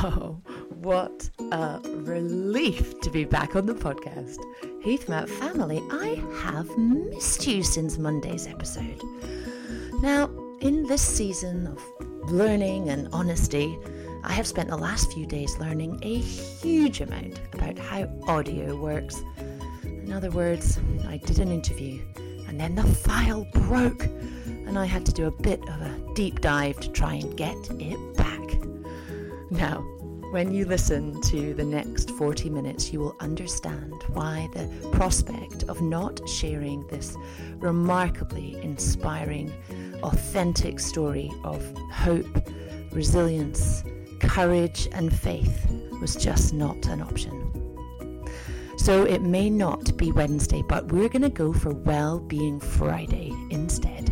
[0.00, 0.40] Oh,
[0.70, 4.38] what a relief to be back on the podcast.
[4.84, 9.02] Heathmount family, I have missed you since Monday's episode.
[10.00, 10.30] Now,
[10.60, 13.76] in this season of learning and honesty,
[14.22, 19.20] I have spent the last few days learning a huge amount about how audio works.
[19.82, 20.78] In other words,
[21.08, 22.00] I did an interview
[22.46, 26.40] and then the file broke, and I had to do a bit of a deep
[26.40, 28.37] dive to try and get it back.
[29.50, 29.80] Now,
[30.30, 35.80] when you listen to the next 40 minutes, you will understand why the prospect of
[35.80, 37.16] not sharing this
[37.56, 39.50] remarkably inspiring,
[40.02, 42.46] authentic story of hope,
[42.92, 43.82] resilience,
[44.20, 45.66] courage, and faith
[45.98, 47.50] was just not an option.
[48.76, 53.32] So it may not be Wednesday, but we're going to go for Well Being Friday
[53.48, 54.10] instead.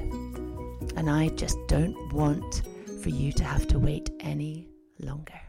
[0.96, 2.62] And I just don't want
[3.02, 5.40] for you to have to wait any longer.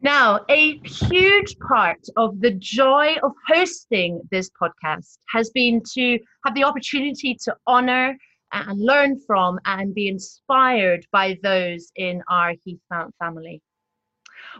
[0.00, 6.54] Now, a huge part of the joy of hosting this podcast has been to have
[6.54, 8.16] the opportunity to honor
[8.52, 13.62] and learn from and be inspired by those in our Heathmount family.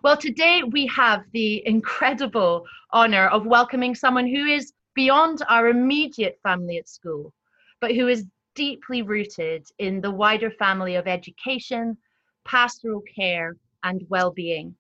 [0.03, 6.39] Well, today we have the incredible honor of welcoming someone who is beyond our immediate
[6.43, 7.33] family at school,
[7.81, 8.25] but who is
[8.55, 11.97] deeply rooted in the wider family of education,
[12.45, 14.75] pastoral care, and well being.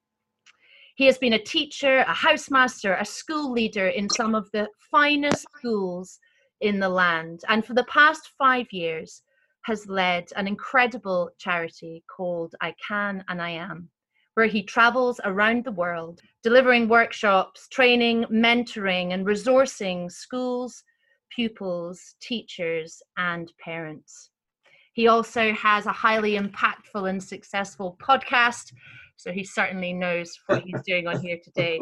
[0.96, 5.46] He has been a teacher, a housemaster, a school leader in some of the finest
[5.56, 6.20] schools
[6.60, 9.22] in the land, and for the past five years
[9.62, 13.90] has led an incredible charity called I Can and I Am,
[14.34, 20.84] where he travels around the world delivering workshops, training, mentoring, and resourcing schools,
[21.34, 24.30] pupils, teachers, and parents.
[24.92, 28.72] He also has a highly impactful and successful podcast,
[29.16, 31.80] so he certainly knows what he's doing on here today.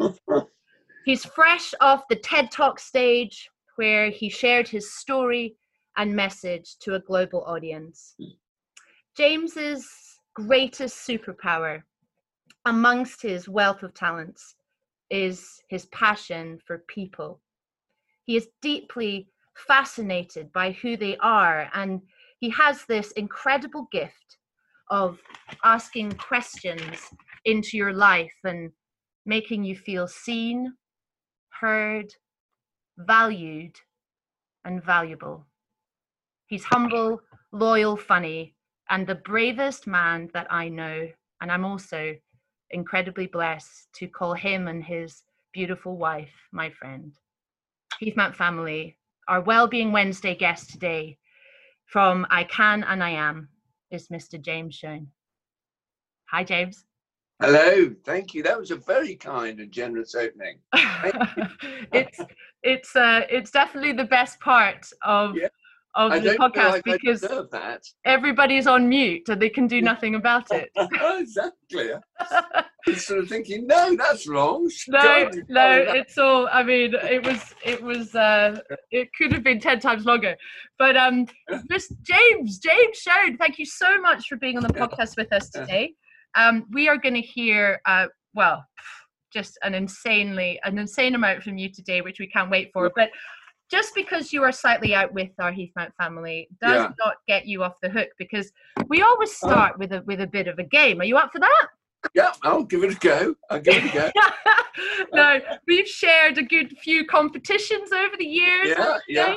[1.05, 5.55] He's fresh off the TED Talk stage, where he shared his story
[5.97, 8.15] and message to a global audience.
[9.15, 9.87] James's
[10.33, 11.83] greatest superpower,
[12.65, 14.55] amongst his wealth of talents,
[15.11, 17.39] is his passion for people.
[18.25, 21.69] He is deeply fascinated by who they are.
[21.73, 22.01] And
[22.39, 24.37] he has this incredible gift
[24.89, 25.19] of
[25.63, 27.09] asking questions
[27.45, 28.71] into your life and
[29.25, 30.73] making you feel seen,
[31.49, 32.13] heard,
[32.97, 33.75] valued,
[34.65, 35.45] and valuable.
[36.47, 37.21] He's humble,
[37.51, 38.55] loyal, funny,
[38.89, 41.09] and the bravest man that I know.
[41.41, 42.15] And I'm also
[42.71, 47.13] incredibly blessed to call him and his beautiful wife my friend.
[48.01, 48.97] Heathmount family,
[49.27, 51.17] our Wellbeing Wednesday guest today
[51.85, 53.49] from I Can and I Am
[53.91, 54.41] is Mr.
[54.41, 55.07] James Shone.
[56.29, 56.85] Hi, James.
[57.41, 58.43] Hello, thank you.
[58.43, 60.59] That was a very kind and generous opening.
[61.93, 62.19] it's
[62.63, 65.47] it's uh it's definitely the best part of Yeah.
[65.95, 67.25] of I the podcast like because
[68.05, 70.69] everybody's on mute and they can do nothing about it.
[71.19, 71.91] exactly.
[72.95, 74.69] Sort of thinking, no, that's wrong.
[74.89, 78.59] no no it's all i mean it was it was uh
[78.91, 80.35] it could have been 10 times longer.
[80.77, 81.25] But um
[81.69, 85.49] this james james showed thank you so much for being on the podcast with us
[85.49, 85.93] today.
[86.35, 88.65] Um we are going to hear uh well
[89.31, 92.91] just an insanely an insane amount from you today which we can't wait for.
[92.95, 93.09] But
[93.71, 96.91] just because you are slightly out with our Heathmount family does Yeah.
[96.99, 98.51] not get you off the hook because
[98.87, 100.99] we always start with a with a bit of a game.
[101.01, 101.67] Are you up for that?
[102.13, 103.35] Yeah, I'll give it a go.
[103.49, 104.11] I'll give it a go.
[105.13, 108.69] no, we've shared a good few competitions over the years.
[108.77, 109.35] Yeah, yeah.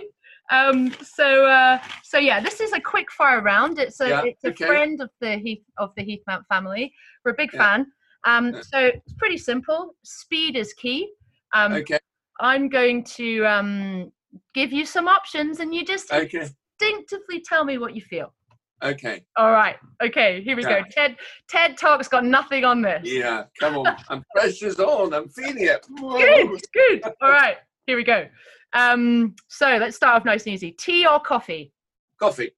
[0.50, 3.78] Um, so, uh, so yeah, this is a quick fire round.
[3.78, 4.66] It's a Yeah, it's a okay.
[4.66, 6.92] friend of the Heath of the Heathmount family.
[7.24, 7.60] We're a big Yeah.
[7.62, 7.86] fan.
[8.26, 8.60] Um, Yeah.
[8.62, 9.94] so it's pretty simple.
[10.04, 11.12] Speed is key.
[11.54, 11.98] Um, Okay,
[12.40, 14.12] I'm going to um,
[14.54, 16.48] give you some options, and you just okay,
[16.80, 18.32] instinctively tell me what you feel.
[18.82, 19.22] Okay.
[19.36, 19.76] All right.
[20.02, 20.42] Okay.
[20.42, 20.82] Here we go.
[20.90, 21.16] TED
[21.48, 23.02] TED Talk's got nothing on this.
[23.04, 23.96] Yeah, come on.
[24.08, 25.12] I'm pressure's on.
[25.14, 25.86] I'm feeling it.
[25.98, 27.12] Good, good.
[27.22, 27.56] All right,
[27.86, 28.26] here we go.
[28.72, 30.72] Um, so let's start off nice and easy.
[30.72, 31.72] Tea or coffee?
[32.20, 32.50] Coffee,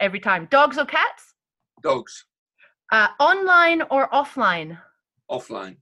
[0.00, 0.48] Every time.
[0.50, 1.34] Dogs or cats?
[1.82, 2.24] dogs,
[2.92, 4.78] Uh, online or offline?
[5.30, 5.76] offline.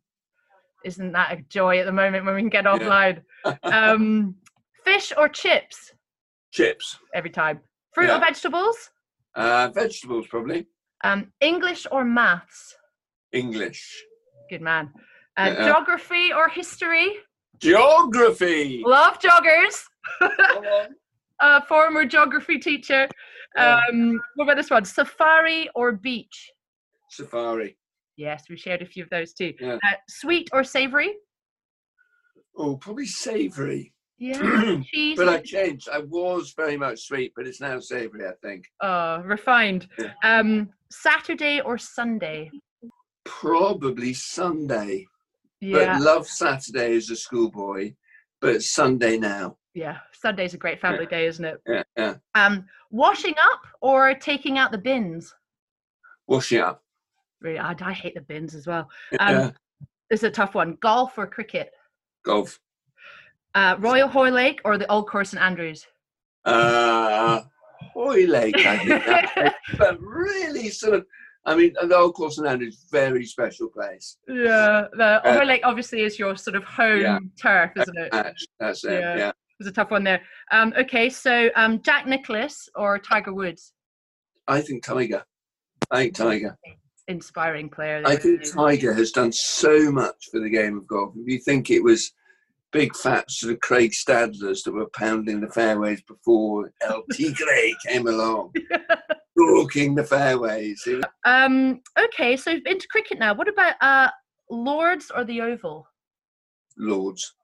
[0.84, 2.76] Isn't that a joy at the moment when we can get Yeah.
[2.78, 3.22] offline?
[3.62, 4.34] Um,
[4.84, 5.92] fish or chips?
[6.52, 7.60] Chips, Every time.
[7.94, 8.90] Fruit or vegetables?
[9.38, 10.66] Uh, vegetables, probably.
[11.04, 12.76] Um, English or maths?
[13.32, 14.04] English,
[14.50, 14.92] Good man.
[15.36, 15.64] Uh, Yeah.
[15.66, 17.08] Geography or history?
[17.58, 18.82] geography.
[18.86, 19.76] Love joggers.
[21.40, 23.08] Uh, former geography teacher.
[23.56, 24.84] Um, what about this one?
[24.84, 26.50] Safari or beach?
[27.10, 27.76] Safari.
[28.16, 29.52] Yes, we shared a few of those too.
[29.60, 29.74] Yeah.
[29.86, 31.14] Uh, sweet or savory?
[32.56, 33.92] Oh, probably savoury.
[34.18, 34.80] Yeah.
[35.16, 35.88] But I changed.
[35.88, 38.64] I was very much sweet, but it's now savoury, I think.
[38.82, 39.88] Oh, refined.
[39.98, 40.12] Yeah.
[40.24, 42.50] Um, Saturday or Sunday?
[43.24, 45.06] Probably Sunday.
[45.60, 47.94] Yeah, But love Saturday as a schoolboy,
[48.40, 49.56] but Sunday now.
[49.74, 49.98] yeah.
[50.12, 51.60] Sunday's a great family day, isn't it?
[51.66, 52.14] Yeah, yeah.
[52.34, 55.34] Um, washing up or taking out the bins?
[56.28, 56.82] Washing up.
[57.40, 58.88] Really, I, I hate the bins as well.
[59.20, 59.50] Um, Yeah.
[60.10, 60.76] This is a tough one.
[60.80, 61.70] Golf or cricket?
[62.24, 62.58] Golf.
[63.58, 65.84] Uh, Royal Hoylake or the Old Course in Andrews?
[66.44, 67.40] Uh,
[67.92, 69.52] Hoylake, I think.
[69.78, 71.06] but really sort of,
[71.44, 74.16] I mean, the Old Course in Andrews, very special place.
[74.28, 77.18] Yeah, the Uh, Hoylake obviously is your sort of home Yeah.
[77.42, 78.12] turf, isn't it?
[78.12, 79.16] That's, that's it, Yeah.
[79.16, 79.32] yeah.
[79.58, 80.22] It's a tough one there.
[80.52, 83.72] Um, okay, so um, Jack Nicklaus or Tiger Woods?
[84.46, 85.24] I think Tiger.
[85.90, 86.56] I think Tiger.
[87.08, 88.02] Inspiring player.
[88.06, 91.12] I think Tiger has done so much for the game of golf.
[91.16, 92.12] If you think it was
[92.72, 98.06] big fat sort of Craig Stadlers that were pounding the fairways before El Tigre came
[98.06, 98.52] along,
[99.36, 100.82] walking the fairways.
[100.86, 101.30] It was he?
[101.30, 103.34] Um, okay, so into cricket now.
[103.34, 104.10] What about uh,
[104.50, 105.86] Lords or the Oval?
[106.76, 107.34] Lords.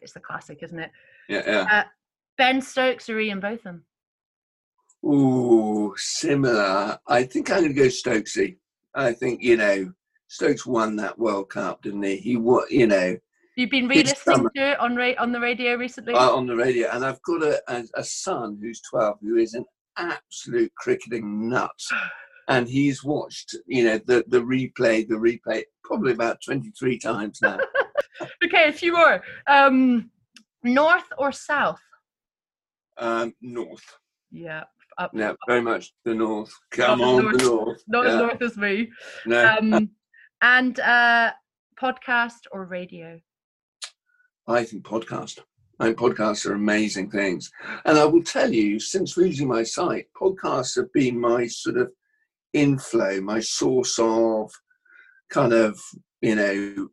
[0.00, 0.90] It's the classic, isn't it?
[1.28, 1.84] Yeah, yeah.
[2.38, 3.84] Ben Stokes or Ian Botham?
[5.04, 6.98] Ooh, similar.
[7.06, 8.56] I think I'm going to go Stokesy.
[8.94, 9.92] I think you know
[10.28, 12.16] Stokes won that World Cup, didn't he?
[12.16, 13.16] He wa you know,
[13.60, 16.14] You've been re-listening to it on ra- on the radio recently.
[16.14, 19.52] uh, on the radio, and I've got a, a a son who's 12 who is
[19.52, 19.66] an
[19.98, 21.70] absolute cricketing nut,
[22.48, 27.58] and he's watched you know the the replay, the replay probably about 23 times now.
[28.44, 29.22] okay, a few more.
[29.46, 30.10] Um,
[30.64, 31.80] north or south?
[32.96, 33.84] um, north,
[34.30, 34.64] Yeah,
[34.96, 35.10] up.
[35.12, 36.52] yeah, very much the north.
[36.70, 37.36] Come on, north.
[37.38, 37.82] the north.
[37.88, 38.90] Not as north as me.
[39.26, 39.56] no.
[39.58, 39.90] Um,
[40.42, 41.32] and uh,
[41.78, 43.20] podcast or radio?
[44.50, 45.38] I think podcast.
[45.78, 47.50] I think podcasts are amazing things.
[47.86, 51.90] And I will tell you, since losing my sight, podcasts have been my sort of
[52.52, 54.50] inflow, my source of
[55.30, 55.80] kind of,
[56.20, 56.88] you know,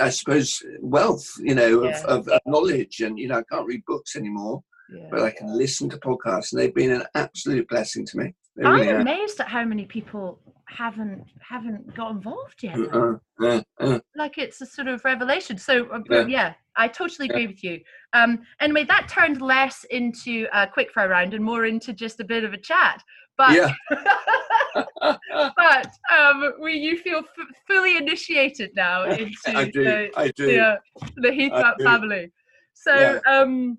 [0.00, 2.02] I suppose wealth, you know, Yeah.
[2.06, 3.00] of, of, knowledge.
[3.00, 5.08] And, you know, I can't read books anymore, Yeah.
[5.10, 8.34] but I can listen to podcasts and they've been an absolute blessing to me.
[8.56, 10.38] They I'm really amazed at how many people
[10.68, 12.78] haven't haven't got involved yet.
[12.78, 15.58] Uh, uh, uh, Like it's a sort of revelation.
[15.58, 16.26] So uh, Yeah.
[16.26, 17.80] yeah, I totally agree with you.
[18.12, 22.44] Um, anyway, that turned less into a quickfire round and more into just a bit
[22.44, 23.02] of a chat.
[23.38, 23.72] But yeah.
[25.56, 25.86] but
[26.16, 29.84] um, we you feel f- fully initiated now into I do.
[29.84, 30.46] the, I do.
[30.46, 30.76] the, uh,
[31.16, 32.30] the family.
[32.74, 33.18] So Yeah.
[33.30, 33.78] um,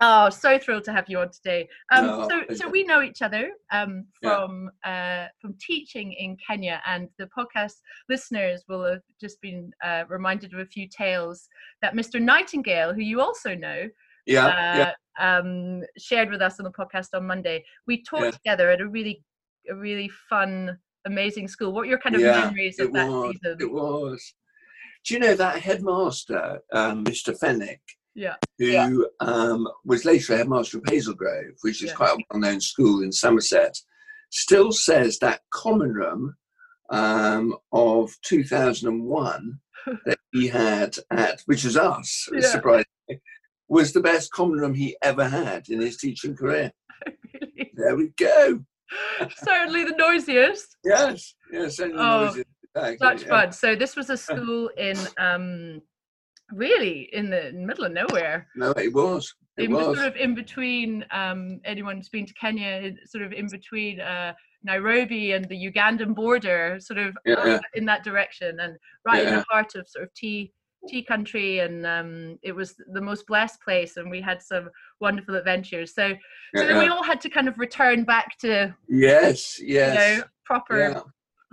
[0.00, 1.68] oh, so thrilled to have you on today.
[1.92, 4.36] Um, Oh, so so we know each other um, Yeah.
[4.36, 7.74] from uh, from teaching in Kenya, and the podcast
[8.08, 11.48] listeners will have just been uh, reminded of a few tales
[11.82, 12.20] that Mr.
[12.20, 13.88] Nightingale, who you also know,
[14.26, 14.46] Yeah.
[14.46, 14.86] uh,
[15.20, 15.38] yeah.
[15.38, 17.64] um, shared with us on the podcast on Monday.
[17.86, 18.30] We taught Yeah.
[18.30, 19.22] together at a really,
[19.70, 21.72] a really fun, amazing school.
[21.72, 23.32] What are your kind of Yeah, memories of that was.
[23.32, 23.56] season?
[23.60, 24.34] It was.
[25.04, 27.38] Do you know that headmaster, um, Mr.
[27.38, 27.80] Fennick,
[28.14, 28.36] Yeah.
[28.58, 28.90] who Yeah.
[29.20, 31.94] um, was later headmaster of Hazlegrove, which is Yeah.
[31.96, 33.76] quite a well-known school in Somerset,
[34.30, 36.34] still says that common room
[36.90, 39.58] um, of 2001
[40.06, 42.40] that he had at, which was us, Yeah.
[42.50, 43.20] surprisingly,
[43.68, 46.72] was the best common room he ever had in his teaching career.
[47.34, 47.72] Really?
[47.74, 48.64] There we go.
[49.38, 50.76] Certainly the noisiest.
[50.84, 51.80] Yes, yes.
[51.80, 52.44] only Oh, noises.
[52.76, 53.28] Exactly, Such yeah.
[53.28, 53.52] fun.
[53.52, 55.82] So this was a school in um,
[56.52, 58.48] really in the middle of nowhere.
[58.56, 59.34] No, it was.
[59.56, 59.96] It was.
[59.96, 64.32] sort of in between um, anyone who's been to Kenya, sort of in between uh,
[64.64, 67.60] Nairobi and the Ugandan border, sort of Yeah, uh, yeah.
[67.74, 70.52] in that direction, and right in the heart of sort of tea
[70.88, 74.68] tea country, and um, it was the most blessed place, and we had some
[75.00, 75.94] wonderful adventures.
[75.94, 76.10] So,
[76.54, 80.18] so Yeah, then we all had to kind of return back to Yes, you yes.
[80.18, 81.00] know proper yeah,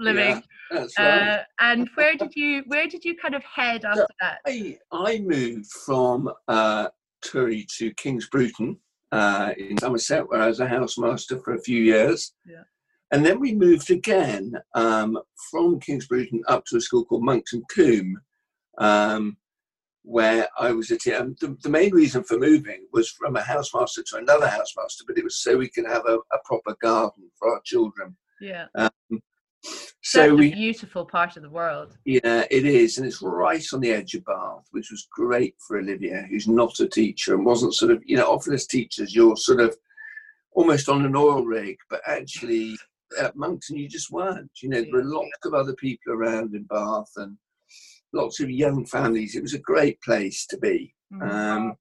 [0.01, 0.43] living.
[0.72, 1.22] that's right.
[1.22, 4.39] Uh, and where did you where did you kind of head after that?
[4.46, 6.88] I, I moved from uh,
[7.24, 8.77] Turi to Kings Bruton
[9.12, 12.34] uh, in Somerset, where I was a housemaster for a few years.
[12.46, 12.63] Yeah.
[13.12, 17.63] And then we moved again um, from Kings Bruton up to a school called Monkton
[17.70, 18.17] Combe,
[18.77, 19.36] um,
[20.03, 21.05] where I was at.
[21.08, 25.17] Um, the, the main reason for moving was from a housemaster to another housemaster, but
[25.17, 28.15] it was so we could have a, a proper garden for our children.
[28.39, 28.67] Yeah,
[29.63, 31.98] So such we a beautiful part of the world.
[32.06, 35.77] Yeah, it is, and it's right on the edge of Bath, which was great for
[35.77, 39.38] Olivia, who's not a teacher and wasn't sort of, you know, often as teachers, you're
[39.38, 39.75] sort of
[40.53, 42.75] almost on an oil rig, but actually
[43.20, 44.51] at Monkton, you just weren't.
[44.62, 47.38] You know, there were lots of other people around in Bath and
[48.13, 49.36] lots of young families.
[49.36, 50.94] It was a great place to be.
[51.13, 51.30] Mm-hmm.
[51.30, 51.75] Um,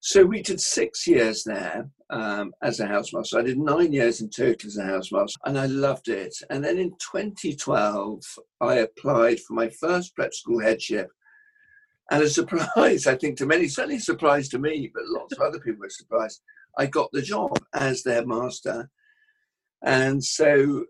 [0.00, 3.38] so we did six years there um, as a housemaster.
[3.38, 6.34] I did nine years in total as a housemaster, and I loved it.
[6.48, 8.22] And then in 2012,
[8.60, 11.08] I applied for my first prep school headship.
[12.10, 15.40] And a surprise, I think, to many, certainly a surprise to me, but lots of
[15.40, 16.40] other people were surprised.
[16.78, 18.88] I got the job as their master.
[19.82, 20.84] And so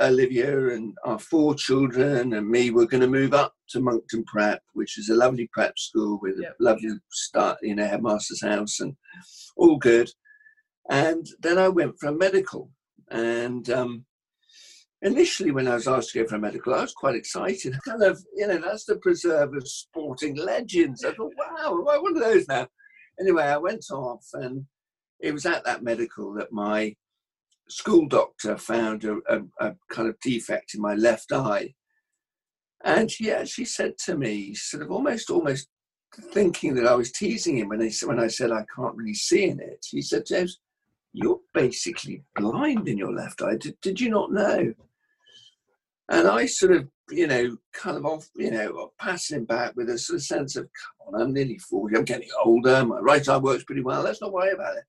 [0.00, 4.62] Olivia and our four children and me were going to move up to Monkton Prep,
[4.72, 6.56] which is a lovely prep school with yep.
[6.58, 8.96] a lovely start, you know, headmaster's house and
[9.56, 10.10] all good.
[10.90, 12.70] And then I went for a medical.
[13.10, 14.04] And um,
[15.02, 17.78] initially, when I was asked to go for a medical, I was quite excited.
[17.86, 21.04] Kind of, you know, that's the preserve of sporting legends.
[21.04, 22.66] I thought, wow, I one of those now.
[23.20, 24.64] Anyway, I went off, and
[25.20, 26.96] it was at that medical that my
[27.68, 31.72] school doctor found a, a, a, kind of defect in my left eye.
[32.84, 35.68] And she actually said to me, sort of almost, almost
[36.32, 39.60] thinking that I was teasing him when, when I said I can't really see in
[39.60, 39.86] it.
[39.88, 40.58] He said, James,
[41.12, 43.56] you're basically blind in your left eye.
[43.56, 44.72] Did, did you not know?
[46.10, 49.98] And I sort of, you know, kind of off, you know, passing back with a
[49.98, 50.68] sort of sense of,
[51.04, 54.20] come on, I'm nearly 40, I'm getting older, my right eye works pretty well, let's
[54.20, 54.84] not worry about it.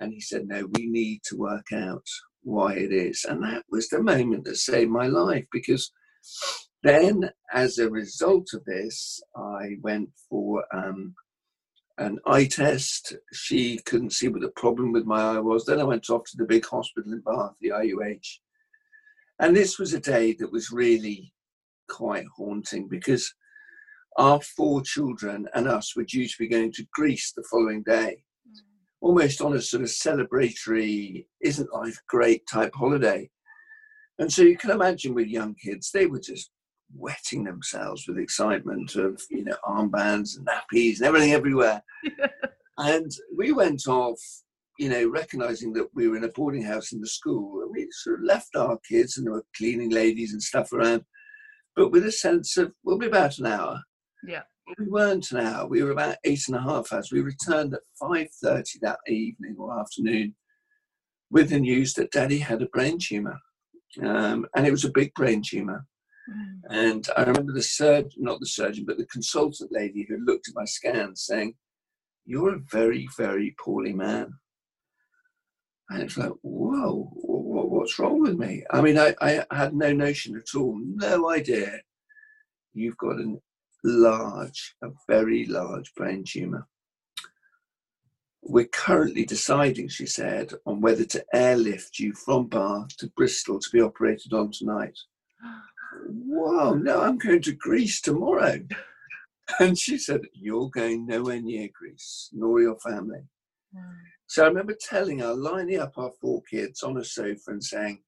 [0.00, 2.06] And he said, No, we need to work out
[2.42, 3.24] why it is.
[3.28, 5.92] And that was the moment that saved my life because
[6.82, 11.14] then, as a result of this, I went for um,
[11.98, 13.14] an eye test.
[13.32, 15.64] She couldn't see what the problem with my eye was.
[15.64, 18.40] Then I went off to the big hospital in Bath, the RUH.
[19.40, 21.32] And this was a day that was really
[21.88, 23.32] quite haunting because
[24.16, 28.22] our four children and us were due to be going to Greece the following day
[28.48, 28.60] mm.
[29.00, 33.28] almost on a sort of celebratory, isn't life great type holiday.
[34.20, 36.50] And so you can imagine with young kids, they were just
[36.96, 41.82] wetting themselves with excitement of, you know, armbands and nappies and everything everywhere.
[42.78, 44.20] and we went off,
[44.78, 47.86] you know, recognizing that we were in a boarding house in the school and we
[47.90, 51.04] sort of left our kids and there were cleaning ladies and stuff around,
[51.76, 53.80] but with a sense of, we'll be about an hour.
[54.26, 54.42] Yeah
[54.78, 55.66] we weren't an hour.
[55.66, 57.10] We were about eight and a half hours.
[57.12, 60.34] We returned at five thirty that evening or afternoon
[61.30, 63.38] with the news that Daddy had a brain tumor,
[64.02, 65.86] um, and it was a big brain tumor.
[66.28, 66.60] Mm.
[66.70, 70.54] And I remember the surgeon, not the surgeon, but the consultant lady who looked at
[70.54, 71.54] my scans saying,
[72.24, 74.34] "You're a very, very poorly man."
[75.90, 78.64] And it's like, whoa, what's wrong with me?
[78.70, 81.82] I mean, I, I had no notion at all, no idea.
[82.72, 83.36] You've got a
[83.84, 86.66] large, a very large brain tumour.
[88.40, 93.70] We're currently deciding, she said, on whether to airlift you from Bath to Bristol to
[93.70, 94.98] be operated on tonight.
[96.08, 98.60] Wow, no, I'm going to Greece tomorrow.
[99.60, 103.24] And she said, You're going nowhere near Greece, nor your family.
[103.76, 103.92] Hmm.
[104.26, 108.02] So I remember telling her, lining up our four kids on a sofa and saying,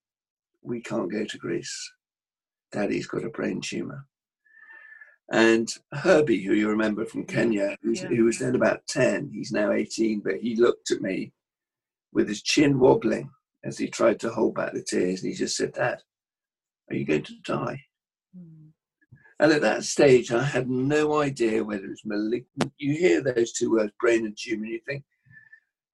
[0.63, 1.93] We can't go to Greece.
[2.73, 4.07] Daddy's got a brain tumour.
[5.31, 8.07] And Herbie, who you remember from Kenya, yeah.
[8.07, 11.33] who was then about 10, he's now 18, but he looked at me
[12.13, 13.31] with his chin wobbling
[13.65, 15.23] as he tried to hold back the tears.
[15.23, 15.99] And he just said, Dad,
[16.91, 17.83] are you going to die?
[18.37, 18.71] Mm.
[19.39, 22.73] And at that stage, I had no idea whether it was malignant.
[22.79, 25.05] You hear those two words, brain and tumor, and you think,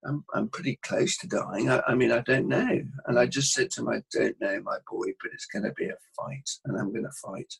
[0.05, 1.69] I'm, I'm pretty close to dying.
[1.69, 2.81] I, I mean, I don't know.
[3.05, 5.73] And I just said to him, I don't know, my boy, but it's going to
[5.73, 7.53] be a fight, and I'm going to fight.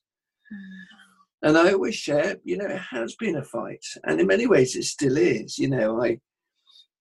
[0.51, 1.47] Mm.
[1.49, 3.83] And I always share, you know, it has been a fight.
[4.05, 5.59] And in many ways, it still is.
[5.59, 6.19] You know, I,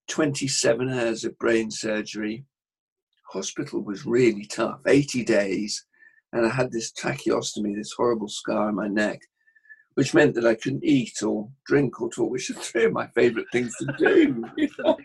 [0.08, 2.44] 27 hours of brain surgery,
[3.30, 5.86] hospital was really tough, 80 days.
[6.32, 9.20] And I had this tracheostomy, this horrible scar on my neck,
[9.94, 13.06] which meant that I couldn't eat or drink or talk, which are three of my
[13.08, 14.44] favorite things to do.
[14.56, 14.96] You know?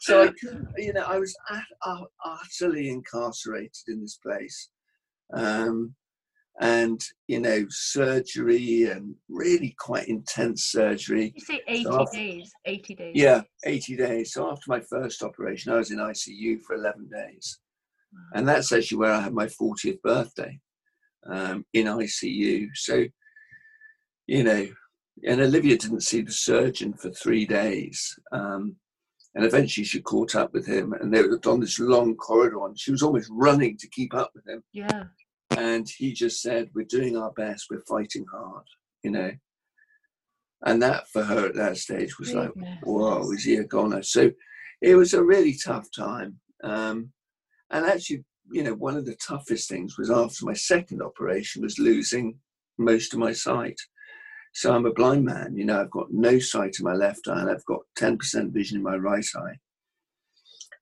[0.00, 4.70] so I couldn't, you know, I was at, uh, utterly incarcerated in this place.
[5.32, 5.94] Um,
[6.60, 11.32] and you know surgery and really quite intense surgery.
[11.34, 12.52] You say eighty so after, days.
[12.64, 13.12] Eighty days.
[13.14, 14.32] Yeah, eighty days.
[14.32, 17.58] So after my first operation, I was in ICU for eleven days.
[18.34, 20.58] And that's actually where I had my fortieth birthday
[21.26, 22.68] um, in ICU.
[22.74, 23.04] So
[24.26, 24.66] you know,
[25.26, 28.18] and Olivia didn't see the surgeon for three days.
[28.32, 28.76] Um,
[29.34, 32.78] and eventually she caught up with him and they were on this long corridor and
[32.78, 34.62] she was almost running to keep up with him.
[34.72, 35.04] Yeah.
[35.56, 38.64] And he just said, We're doing our best, we're fighting hard,
[39.02, 39.30] you know.
[40.64, 42.50] And that for her at that stage was like,
[42.82, 44.02] Whoa, is he a goner?
[44.02, 44.30] So
[44.80, 46.38] it was a really tough time.
[46.62, 47.12] Um,
[47.72, 51.78] and actually, you know, one of the toughest things was after my second operation was
[51.78, 52.38] losing
[52.78, 53.78] most of my sight.
[54.54, 57.40] So I'm a blind man, you know, I've got no sight in my left eye
[57.40, 59.56] and I've got 10% vision in my right eye,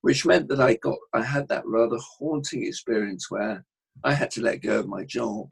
[0.00, 3.64] which meant that I got, I had that rather haunting experience where
[4.02, 5.46] I had to let go of my job,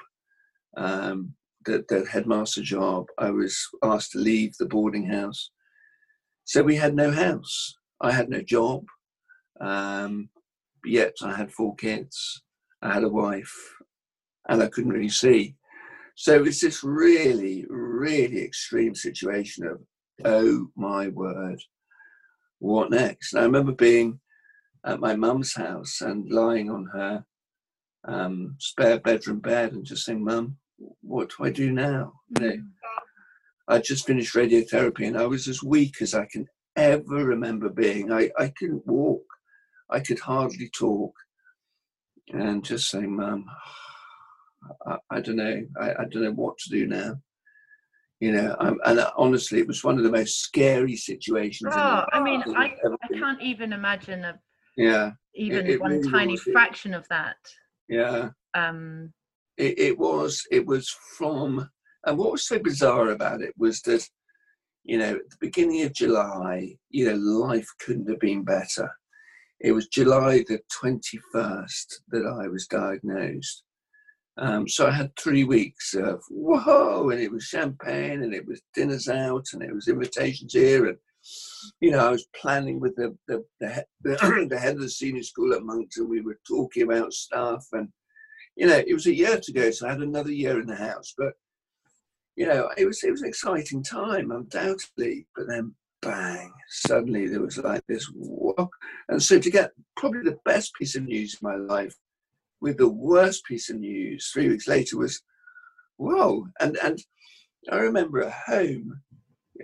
[0.77, 3.07] um, the, the headmaster job.
[3.19, 5.53] I was asked to leave the boarding house.
[6.45, 7.77] So we had no house.
[8.01, 8.85] I had no job.
[9.61, 10.29] Um,
[10.89, 12.43] yet I had four kids.
[12.83, 13.55] I had a wife
[14.49, 15.57] and I couldn't really see.
[16.17, 19.81] So it's this really, really extreme situation of,
[20.25, 21.61] oh my word,
[22.59, 23.33] what next?
[23.33, 24.21] And I remember being
[24.85, 27.25] at my mum's house and lying on her
[28.07, 30.57] um, spare bedroom bed and just saying, Mum,
[31.03, 32.13] what do I do now?
[32.39, 32.57] You know,
[33.69, 38.13] I just finished radiotherapy and I was as weak as I can ever remember being.
[38.13, 39.25] I, I couldn't walk,
[39.91, 41.15] I could hardly talk.
[42.33, 43.47] And just saying, Mum,
[44.87, 45.63] I, I don't know.
[45.81, 47.17] I, I, don't know what to do now.
[48.21, 51.73] You know, I'm, and honestly, it was one of the most scary situations.
[51.75, 54.39] Oh, I mean, I, I can't even imagine a
[54.77, 57.37] yeah even it, it one really tiny fraction of that.
[57.89, 58.31] Yeah.
[58.55, 59.13] Um.
[59.57, 60.45] It, it was.
[60.51, 61.69] It was from,
[62.05, 64.07] and what was so bizarre about it was that,
[64.85, 68.91] you know, at the beginning of July, you know, life couldn't have been better.
[69.61, 73.65] It was July the twenty first that I was diagnosed
[74.39, 78.63] um, so I had three weeks of whoa, and it was champagne, and it was
[78.73, 80.97] dinners out, and it was invitations here, and
[81.81, 85.25] you know I was planning with the the, the, head, the head of the senior
[85.25, 86.09] school at Monkton.
[86.09, 87.89] We were talking about stuff, and
[88.55, 90.77] you know it was a year to go, so I had another year in the
[90.77, 91.15] house.
[91.19, 91.33] But
[92.37, 95.27] you know it was it was an exciting time, undoubtedly.
[95.35, 98.69] But then bang, suddenly there was like this whoa,
[99.09, 101.95] and so to get probably the best piece of news in my life
[102.61, 105.23] with the worst piece of news three weeks later was,
[105.97, 106.47] whoa.
[106.61, 106.99] And, and
[107.71, 109.01] I remember at home,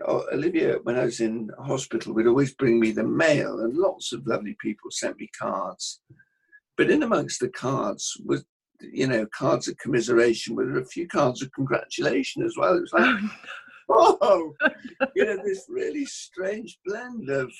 [0.07, 4.13] uh, Olivia, when I was in hospital, would always bring me the mail, and lots
[4.13, 6.01] of lovely people sent me cards.
[6.77, 8.45] But in amongst the cards was,
[8.81, 12.77] you know, cards of commiseration, with a few cards of congratulation as well.
[12.77, 13.15] It was like,
[13.89, 14.55] oh,
[15.15, 17.53] you know, this really strange blend of,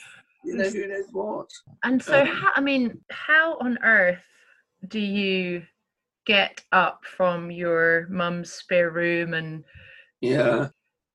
[0.45, 1.51] you know, who knows what.
[1.83, 4.23] And so, um, how, I mean, how on earth
[4.89, 5.63] do you
[6.27, 9.65] get up from your mum's spare room and
[10.21, 10.69] yeah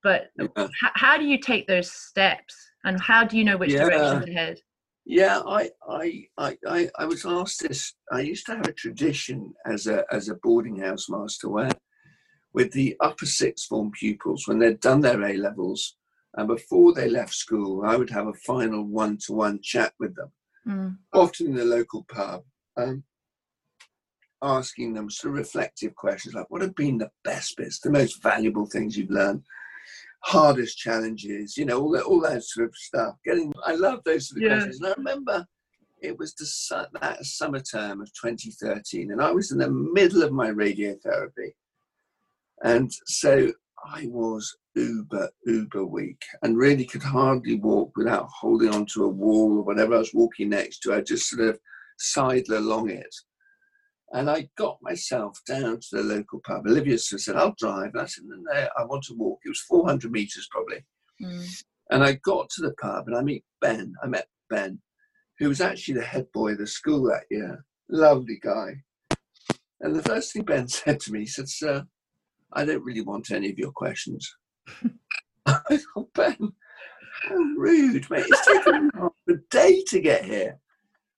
[0.03, 0.47] but yeah.
[0.57, 3.85] H- how do you take those steps and how do you know which yeah.
[3.85, 4.59] direction to head
[5.05, 9.87] yeah I, I i i was asked this i used to have a tradition as
[9.87, 11.71] a as a boarding house master where
[12.59, 15.95] with the upper sixth form pupils when they'd done their a levels
[16.35, 20.31] and before they left school i would have a final one-to-one chat with them
[20.67, 20.97] mm.
[21.13, 22.43] often in the local pub
[22.77, 23.03] um,
[24.41, 28.21] asking them sort of reflective questions like what have been the best bits, the most
[28.23, 29.43] valuable things you've learned,
[30.23, 33.15] hardest challenges, you know, all that, all that sort of stuff.
[33.25, 34.55] Getting, I love those sort of yeah.
[34.55, 34.79] questions.
[34.79, 35.45] And I remember
[36.01, 40.31] it was the, that summer term of 2013, and I was in the middle of
[40.31, 41.51] my radiotherapy.
[42.63, 43.51] And so
[43.85, 49.57] I was uber, uber weak and really could hardly walk without holding onto a wall
[49.57, 50.93] or whatever I was walking next to.
[50.93, 51.59] I just sort of
[51.97, 53.13] sidled along it.
[54.11, 56.65] And I got myself down to the local pub.
[56.65, 57.91] Olivia said, I'll drive.
[57.93, 59.39] And I said, no, no, I want to walk.
[59.45, 60.83] It was 400 meters probably.
[61.21, 61.63] Mm.
[61.91, 63.93] And I got to the pub and I meet Ben.
[64.03, 64.79] I met Ben,
[65.37, 67.63] who was actually the head boy of the school that year.
[67.89, 68.81] Lovely guy.
[69.81, 71.85] And the first thing Ben said to me, he said, Sir,
[72.53, 74.35] I don't really want any of your questions.
[75.45, 76.53] I thought, Ben,
[77.23, 78.25] how rude, mate.
[78.27, 80.57] It's taken me half a day to get here.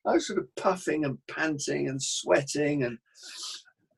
[0.06, 2.98] I was sort of puffing and panting and sweating and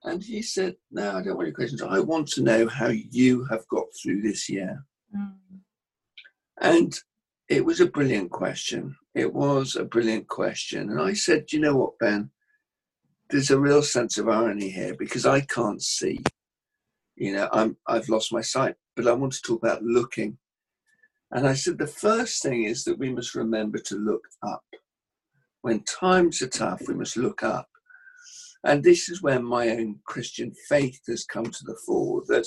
[0.06, 1.82] and he said, No, I don't want your questions.
[1.82, 4.84] I want to know how you have got through this year.
[5.16, 5.34] Mm.
[6.62, 6.94] And
[7.50, 8.96] it was a brilliant question.
[9.16, 10.90] It was a brilliant question.
[10.90, 12.32] And I said, you know what, Ben?
[13.30, 16.24] There's a real sense of irony here because I can't see.
[17.16, 20.38] You know, I'm I've lost my sight, but I want to talk about looking.
[21.32, 24.64] And I said the first thing is that we must remember to look up
[25.64, 27.68] when times are tough, we must look up.
[28.66, 32.22] And this is where my own Christian faith has come to the fore.
[32.28, 32.46] That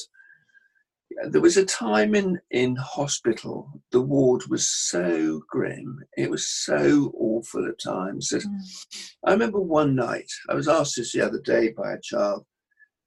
[1.31, 7.11] there was a time in, in hospital, the ward was so grim, it was so
[7.19, 8.29] awful at times.
[8.29, 9.11] That mm.
[9.25, 12.45] I remember one night, I was asked this the other day by a child.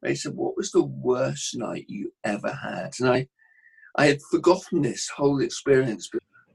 [0.01, 2.93] They said, What was the worst night you ever had?
[2.99, 3.27] And I,
[3.97, 6.09] I had forgotten this whole experience,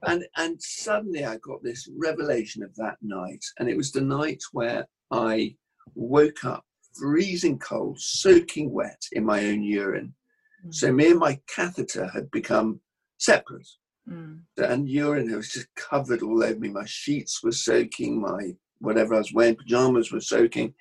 [0.07, 4.43] and and suddenly I got this revelation of that night, and it was the night
[4.53, 5.57] where I
[5.95, 10.15] woke up freezing cold, soaking wet in my own urine.
[10.67, 10.75] Mm.
[10.75, 12.81] So me and my catheter had become
[13.19, 13.69] separate.
[14.09, 14.41] Mm.
[14.59, 16.69] And urine was just covered all over me.
[16.69, 20.75] My sheets were soaking, my whatever I was wearing, pajamas were soaking.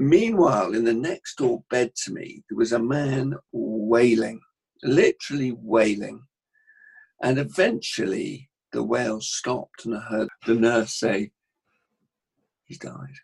[0.00, 4.40] Meanwhile, in the next door bed to me, there was a man wailing,
[4.82, 6.22] literally wailing.
[7.22, 11.32] And eventually the wail stopped, and I heard the nurse say,
[12.64, 13.18] He's died.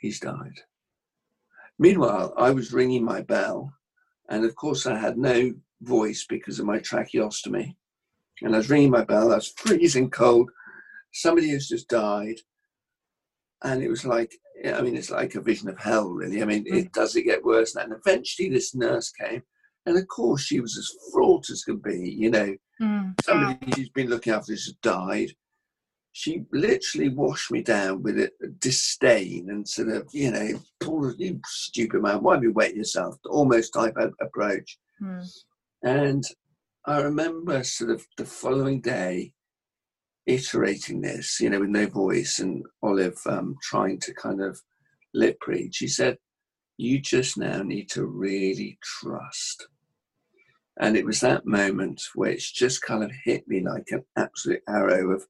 [0.00, 0.62] He's died.
[1.78, 3.72] Meanwhile, I was ringing my bell,
[4.28, 7.76] and of course, I had no voice because of my tracheostomy.
[8.42, 10.50] And I was ringing my bell, I was freezing cold.
[11.12, 12.40] Somebody has just died.
[13.62, 14.32] And it was like,
[14.64, 16.42] I mean, it's like a vision of hell, really.
[16.42, 16.92] I mean, it mm.
[16.92, 17.96] does it get worse than that.
[17.96, 19.42] And eventually, this nurse came,
[19.84, 22.16] and of course, she was as fraught as could be.
[22.18, 23.14] You know, mm.
[23.22, 25.32] somebody she's been looking after has died
[26.16, 31.38] she literally washed me down with a disdain and sort of, you know, pull you
[31.44, 33.18] stupid man, why be wet yourself?
[33.28, 34.78] Almost type of approach.
[35.02, 35.28] Mm.
[35.82, 36.24] And
[36.86, 39.34] I remember sort of the following day
[40.26, 44.60] iterating this, you know, with no voice and Olive um, trying to kind of
[45.14, 45.74] lip read.
[45.74, 46.18] She said,
[46.76, 49.68] You just now need to really trust.
[50.78, 55.12] And it was that moment which just kind of hit me like an absolute arrow
[55.12, 55.26] of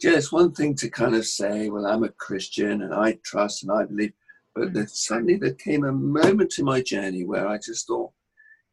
[0.00, 3.72] just one thing to kind of say, well, I'm a Christian and I trust and
[3.72, 4.12] I believe.
[4.54, 8.12] But then suddenly there came a moment in my journey where I just thought,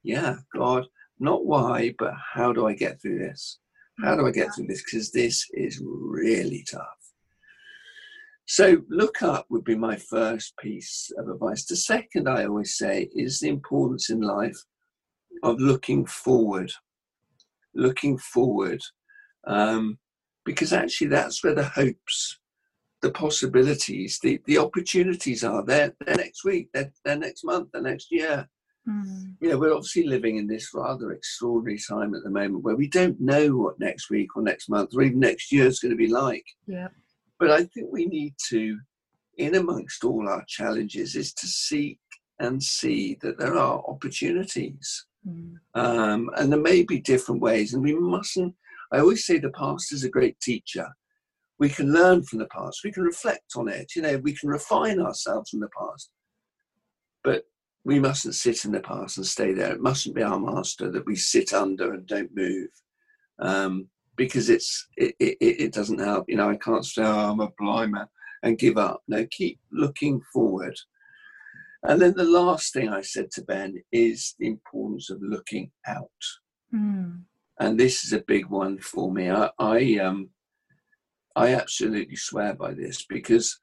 [0.04, 0.86] yeah, God,
[1.20, 3.60] not why, but how do I get through this?
[4.02, 4.84] How do I get through this?
[4.84, 6.84] Because this is really tough.
[8.46, 11.66] So, look up would be my first piece of advice.
[11.66, 14.58] The second, I always say, is the importance in life
[15.44, 16.72] of looking forward.
[17.74, 18.82] Looking forward.
[19.46, 19.98] Um,
[20.46, 22.40] because actually that's where the hopes,
[23.02, 25.64] the possibilities, the, the opportunities are.
[25.64, 28.48] They're, they're next week, they're, they're next month, they're next year.
[28.88, 29.36] Mm.
[29.42, 32.88] You know, we're obviously living in this rather extraordinary time at the moment where we
[32.88, 35.98] don't know what next week or next month or even next year is going to
[35.98, 36.46] be like.
[36.68, 36.88] Yeah.
[37.40, 38.80] But I think we need to,
[39.38, 42.00] in amongst all our challenges, is to seek
[42.40, 45.06] and see that there are opportunities.
[45.28, 45.56] Mm.
[45.76, 48.56] Um, and there may be different ways, and we mustn't
[48.92, 50.88] I always say the past is a great teacher.
[51.60, 54.50] We can learn from the past, we can reflect on it, you know, we can
[54.50, 56.12] refine ourselves from the past.
[57.24, 57.44] But
[57.84, 59.72] we mustn't sit in the past and stay there.
[59.72, 62.70] It mustn't be our master that we sit under and don't move.
[63.40, 66.26] Um, because it's it, it, it doesn't help.
[66.28, 68.08] You know, I can't say, oh, I'm a blind man
[68.44, 69.04] and give up.
[69.08, 70.76] No, keep looking forward.
[71.84, 76.10] And then the last thing I said to Ben is the importance of looking out.
[76.74, 77.22] Mm
[77.60, 79.30] and this is a big one for me.
[79.30, 80.30] I, I um,
[81.36, 83.60] I absolutely swear by this because,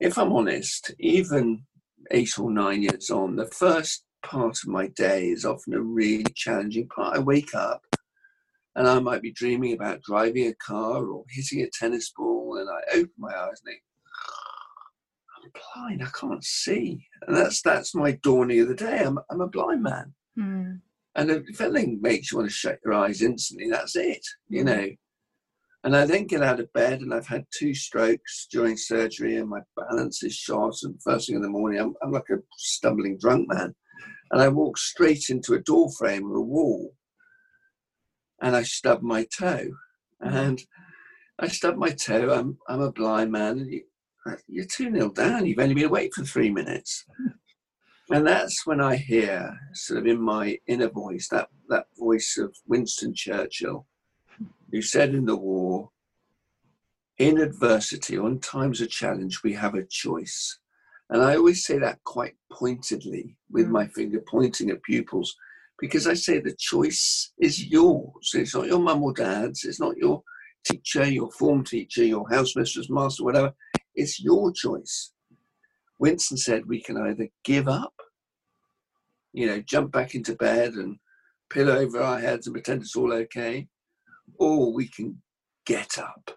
[0.00, 1.64] if I'm honest, even
[2.10, 6.24] eight or nine years on, the first part of my day is often a really
[6.34, 7.16] challenging part.
[7.16, 7.82] I wake up
[8.76, 12.68] and I might be dreaming about driving a car or hitting a tennis ball, and
[12.70, 13.82] I open my eyes and think,
[15.36, 17.06] I'm blind, I can't see.
[17.26, 18.98] And that's that's my dawning of the day.
[19.04, 20.14] I'm I'm a blind man.
[20.38, 20.80] Mm.
[21.14, 24.66] And if anything makes you want to shut your eyes instantly, that's it, you mm.
[24.66, 24.88] know.
[25.84, 29.48] And I then get out of bed and I've had two strokes during surgery and
[29.48, 30.74] my balance is shot.
[30.82, 33.74] And first thing in the morning, I'm, I'm like a stumbling drunk man.
[34.30, 36.94] And I walk straight into a door frame or a wall
[38.42, 39.70] and I stub my toe.
[40.20, 40.62] And
[41.40, 42.32] I stub my toe.
[42.32, 43.58] I'm, I'm a blind man.
[43.58, 43.82] And you,
[44.46, 45.46] you're 2 0 down.
[45.46, 47.04] You've only been awake for three minutes.
[47.16, 48.14] Hmm.
[48.14, 52.54] And that's when I hear, sort of in my inner voice, that, that voice of
[52.66, 53.86] Winston Churchill,
[54.72, 55.90] who said in the war,
[57.18, 60.58] in adversity or in times of challenge, we have a choice.
[61.10, 63.72] And I always say that quite pointedly with mm.
[63.72, 65.36] my finger pointing at pupils,
[65.78, 68.30] because I say the choice is yours.
[68.34, 70.22] It's not your mum or dad's, it's not your
[70.64, 73.52] teacher, your form teacher, your housemistress, master, whatever.
[73.94, 75.12] It's your choice.
[75.98, 77.94] Winston said we can either give up,
[79.32, 80.96] you know, jump back into bed and
[81.50, 83.68] pillow over our heads and pretend it's all okay,
[84.38, 85.20] or we can
[85.66, 86.30] get up.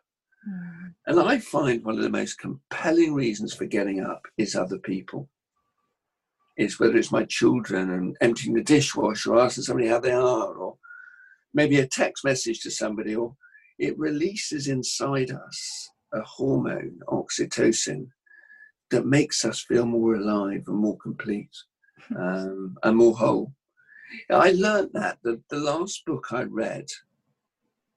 [0.47, 0.93] Mm.
[1.07, 5.29] And I find one of the most compelling reasons for getting up is other people.
[6.57, 10.53] It's whether it's my children and emptying the dishwasher or asking somebody how they are,
[10.53, 10.77] or
[11.53, 13.35] maybe a text message to somebody, or
[13.77, 18.07] it releases inside us a hormone, oxytocin,
[18.91, 21.49] that makes us feel more alive and more complete
[22.17, 23.51] um, and more whole.
[24.29, 26.85] I learned that the, the last book I read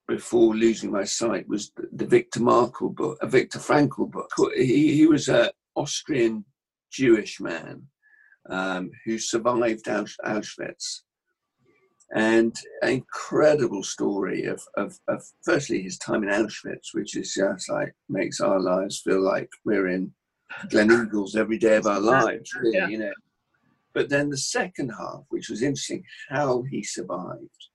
[0.09, 4.31] before losing my sight was the, Viktor Markle book, a Viktor Frankl book.
[4.57, 6.45] He, he was an Austrian
[6.91, 7.83] Jewish man
[8.49, 11.03] um, who survived Auschwitz.
[12.15, 17.69] And an incredible story of, of, of, firstly his time in Auschwitz, which is just
[17.69, 20.11] like makes our lives feel like we're in
[20.69, 22.89] Gleneagles every day of our lives, really, yeah.
[22.89, 23.13] you know.
[23.93, 27.69] But then the second half, which was interesting, how he survived.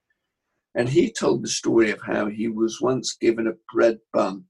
[0.74, 4.44] And he told the story of how he was once given a bread bun.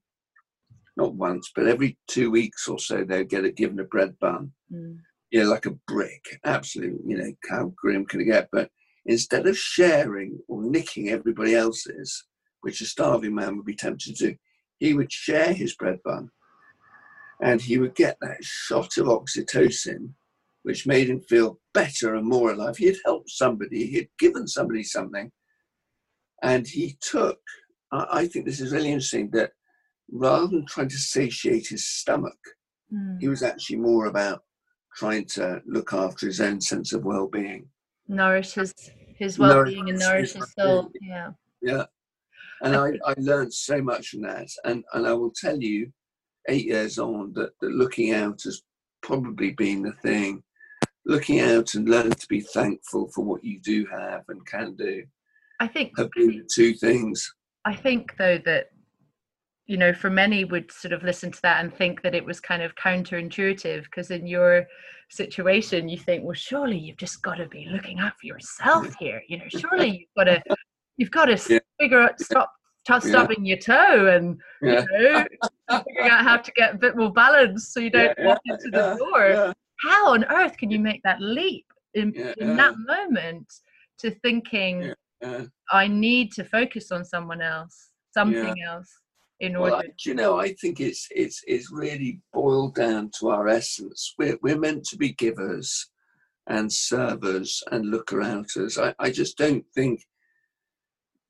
[0.97, 4.51] Not once, but every two weeks or so, they'd get a, given a bread bun.
[4.73, 4.97] Mm.
[5.31, 6.23] You know, like a brick.
[6.45, 8.47] Absolutely, you know, how grim can it get?
[8.51, 8.69] But
[9.05, 12.25] instead of sharing or nicking everybody else's,
[12.61, 14.35] which a starving man would be tempted to do,
[14.79, 16.29] he would share his bread bun
[17.41, 20.09] and he would get that shot of oxytocin,
[20.63, 22.77] which made him feel better and more alive.
[22.77, 25.31] He had helped somebody, he had given somebody something,
[26.43, 27.39] and he took,
[27.91, 29.51] I think this is really interesting, that
[30.11, 32.37] rather than trying to satiate his stomach,
[32.93, 33.19] mm.
[33.19, 34.41] he was actually more about
[34.95, 37.67] trying to look after his own sense of well being.
[38.07, 38.73] Nourish his,
[39.17, 40.91] his well being and nourish his soul.
[41.01, 41.31] Yeah.
[41.61, 41.85] Yeah.
[42.61, 44.47] And I, I learned so much from that.
[44.63, 45.91] And, and I will tell you,
[46.47, 48.61] eight years on, that, that looking out has
[49.01, 50.43] probably been the thing.
[51.07, 55.03] Looking out and learning to be thankful for what you do have and can do.
[55.59, 57.33] I think have been the two things.
[57.65, 58.67] I think though that
[59.67, 62.39] you know, for many would sort of listen to that and think that it was
[62.39, 64.67] kind of counterintuitive because in your
[65.09, 69.21] situation you think, well, surely you've just got to be looking out for yourself here.
[69.27, 70.43] You know, surely you've got to
[70.97, 71.59] you've got to yeah.
[71.79, 72.51] figure out stop
[72.85, 74.85] stop stubbing your toe and yeah.
[74.91, 75.25] you know
[75.83, 78.95] figuring out how to get a bit more balance so you don't walk into the
[78.97, 79.53] door.
[79.81, 81.65] How on earth can you make that leap
[81.95, 83.51] in, in that moment
[83.99, 84.93] to thinking
[85.25, 88.73] Uh, I need to focus on someone else, something yeah.
[88.73, 88.91] else
[89.39, 89.75] in order.
[89.75, 94.13] Well, you know, I think it's it's it's really boiled down to our essence.
[94.17, 95.89] We're we're meant to be givers
[96.47, 98.77] and servers and looker outers.
[98.77, 100.01] I, I just don't think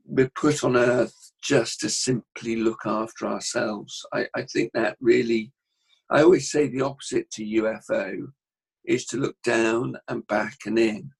[0.05, 4.05] we're put on earth just to simply look after ourselves.
[4.13, 5.51] I, I think that really
[6.11, 8.27] I always say the opposite to UFO
[8.85, 11.11] is to look down and back and in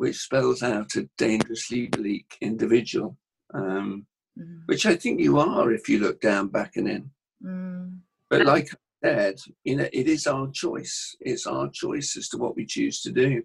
[0.00, 3.18] which spells out a dangerously bleak individual,
[3.52, 4.06] um,
[4.38, 4.62] mm.
[4.64, 7.10] which I think you are if you look down, back, and in.
[7.44, 7.98] Mm.
[8.30, 11.14] But like I said, you know, it is our choice.
[11.20, 13.42] It's our choice as to what we choose to do.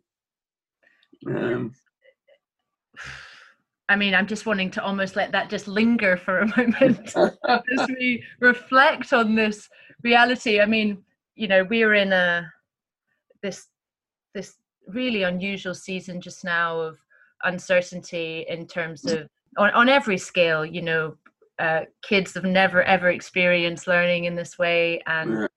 [1.27, 1.73] Um,
[3.89, 7.87] I mean, I'm just wanting to almost let that just linger for a moment as
[7.89, 9.67] we reflect on this
[10.03, 10.61] reality.
[10.61, 11.03] I mean,
[11.35, 12.49] you know, we're in a
[13.43, 13.67] this
[14.33, 14.55] this
[14.87, 16.97] really unusual season just now of
[17.43, 21.15] uncertainty in terms of on, on every scale you know
[21.59, 25.47] uh, kids have never ever experienced learning in this way and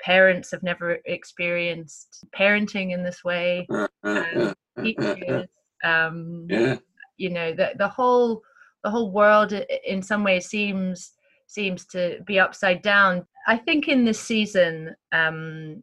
[0.00, 3.66] parents have never experienced parenting in this way.
[4.04, 5.48] And teachers
[5.84, 6.76] um, yeah.
[7.16, 8.42] you know the, the whole
[8.84, 9.52] the whole world
[9.84, 11.12] in some ways seems
[11.46, 13.26] seems to be upside down.
[13.48, 15.82] I think in this season um,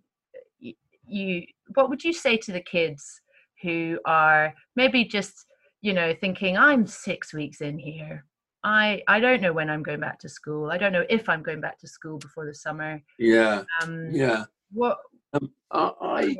[1.08, 3.22] you what would you say to the kids
[3.62, 5.46] who are maybe just
[5.82, 8.26] you know thinking i'm six weeks in here.
[8.64, 10.72] I i don't know when i'm going back to school.
[10.72, 13.02] I don't know if i'm going back to school before the summer.
[13.20, 13.64] Yeah.
[13.82, 14.46] Um yeah.
[14.72, 14.98] what
[15.34, 16.36] um, I,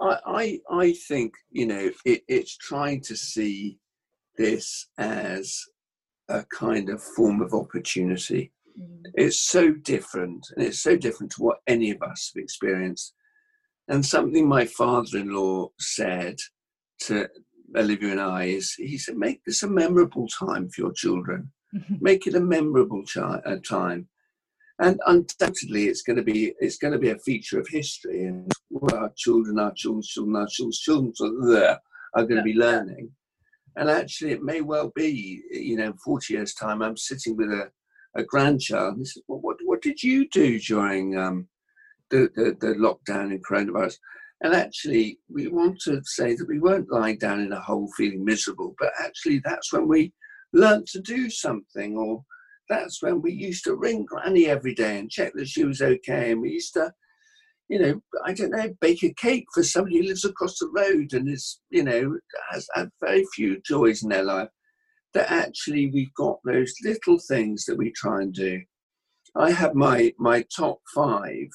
[0.00, 3.78] I, I i think you know it, it's trying to see
[4.36, 5.60] this as
[6.28, 8.52] a kind of form of opportunity.
[8.78, 9.02] Mm.
[9.14, 13.14] it's so different and it's so different to what any of us have experienced
[13.88, 16.36] and something my father in law said
[17.00, 17.28] to
[17.76, 21.50] Olivia and I is he said, make this a memorable time for your children.
[22.00, 24.08] make it a memorable chi- uh, time.
[24.80, 28.50] And undoubtedly, it's going to be it's going to be a feature of history, and
[28.92, 31.78] our children, our children's children, our children's children are there
[32.14, 33.10] are going to be learning.
[33.76, 37.70] And actually, it may well be, you know, 40 years' time, I'm sitting with a,
[38.16, 41.48] a grandchild, and he says, well, what, what did you do during um,
[42.10, 43.96] the, the, the lockdown and coronavirus.
[44.40, 48.24] And actually, we want to say that we weren't lying down in a hole feeling
[48.24, 50.12] miserable, but actually, that's when we
[50.52, 52.22] learned to do something, or
[52.68, 56.30] that's when we used to ring Granny every day and check that she was okay.
[56.30, 56.92] And we used to,
[57.68, 61.12] you know, I don't know, bake a cake for somebody who lives across the road
[61.14, 62.16] and is, you know,
[62.50, 64.50] has had very few joys in their life.
[65.14, 68.60] That actually, we've got those little things that we try and do.
[69.34, 71.48] I have my my top five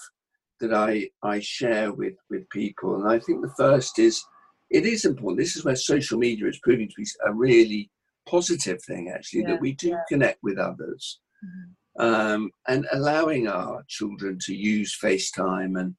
[0.63, 2.95] that I, I share with, with people.
[2.95, 4.23] And I think the first is
[4.69, 5.39] it is important.
[5.39, 7.91] This is where social media is proving to be a really
[8.27, 10.01] positive thing, actually, yeah, that we do yeah.
[10.09, 11.19] connect with others.
[11.45, 12.05] Mm-hmm.
[12.05, 15.95] Um, and allowing our children to use FaceTime and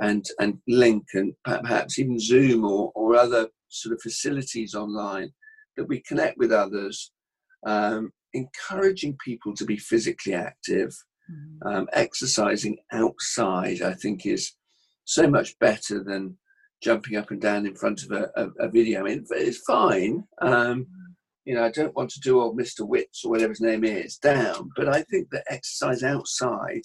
[0.00, 5.30] and and link and perhaps even Zoom or or other sort of facilities online
[5.76, 7.12] that we connect with others,
[7.66, 10.92] um, encouraging people to be physically active,
[11.30, 11.68] mm-hmm.
[11.68, 13.82] um, exercising outside.
[13.82, 14.54] I think is
[15.04, 16.36] so much better than
[16.82, 19.00] jumping up and down in front of a, a, a video.
[19.00, 20.24] I mean, it's fine.
[20.40, 20.86] Um,
[21.44, 22.86] you know, I don't want to do old Mr.
[22.86, 26.82] Wicks or whatever his name is down, but I think that exercise outside,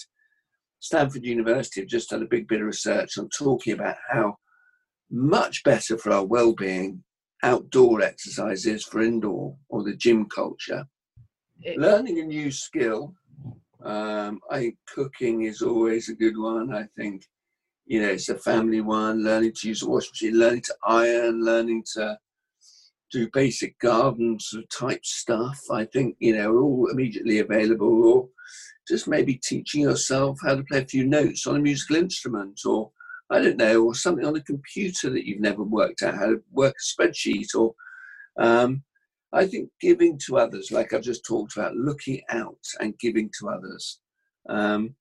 [0.79, 4.35] Stanford University have just done a big bit of research on talking about how
[5.09, 7.03] much better for our well-being
[7.43, 10.85] outdoor exercise is for indoor or the gym culture.
[11.61, 13.13] It, Learning a new skill,
[13.83, 16.73] um, I think cooking is always a good one.
[16.73, 17.23] I think
[17.91, 21.43] you know, it's a family one, learning to use a washing machine, learning to iron,
[21.43, 22.17] learning to
[23.11, 25.59] do basic garden sort of type stuff.
[25.69, 28.29] I think, you know, are all immediately available, or
[28.87, 32.91] just maybe teaching yourself how to play a few notes on a musical instrument, or
[33.29, 36.41] I don't know, or something on a computer that you've never worked out how to
[36.51, 37.73] work a spreadsheet, or
[38.39, 38.83] um,
[39.33, 43.49] I think giving to others, like I've just talked about, looking out and giving to
[43.49, 43.99] others.
[44.49, 44.95] Um,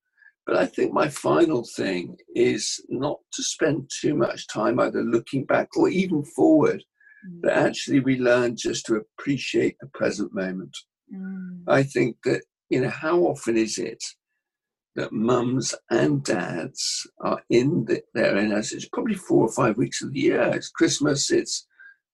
[0.45, 5.45] but I think my final thing is not to spend too much time either looking
[5.45, 6.83] back or even forward,
[7.27, 7.41] mm.
[7.41, 10.75] but actually we learn just to appreciate the present moment.
[11.13, 11.63] Mm.
[11.67, 14.03] I think that, you know, how often is it
[14.95, 18.71] that mums and dads are in the, their house?
[18.71, 20.41] It's probably four or five weeks of the year.
[20.53, 21.67] It's Christmas, it's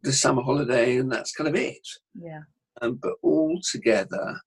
[0.03, 1.87] the summer holiday, and that's kind of it.
[2.13, 2.41] Yeah.
[2.81, 4.39] Um, but all together,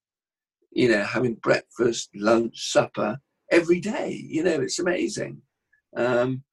[0.71, 3.19] you know, having breakfast, lunch, supper,
[3.51, 4.25] every day.
[4.27, 5.43] You know, it's amazing.
[5.97, 6.45] Um,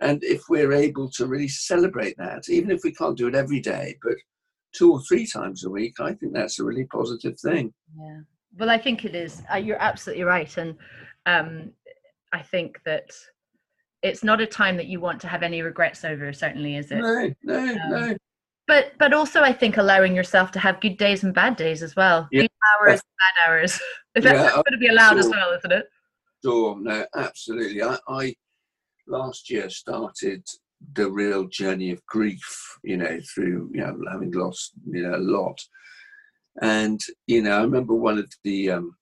[0.00, 3.60] and if we're able to really celebrate that, even if we can't do it every
[3.60, 4.14] day, but
[4.74, 7.72] two or three times a week, I think that's a really positive thing.
[7.98, 8.20] Yeah.
[8.58, 9.42] Well, I think it is.
[9.52, 10.56] Uh, you're absolutely right.
[10.56, 10.76] And
[11.24, 11.72] um,
[12.32, 13.10] I think that
[14.02, 16.98] it's not a time that you want to have any regrets over, certainly, is it?
[16.98, 18.15] No, no, um, no.
[18.66, 21.94] But but also I think allowing yourself to have good days and bad days as
[21.94, 22.28] well.
[22.32, 22.42] Yeah.
[22.42, 22.50] Good
[22.80, 23.80] hours, bad hours.
[24.14, 25.18] That's yeah, going to be allowed sure.
[25.20, 25.86] as well, isn't it?
[26.44, 27.82] Sure, no, absolutely.
[27.82, 28.34] I, I
[29.06, 30.42] last year started
[30.94, 35.18] the real journey of grief, you know, through you know having lost you know a
[35.18, 35.60] lot,
[36.62, 38.96] and you know I remember one of the um,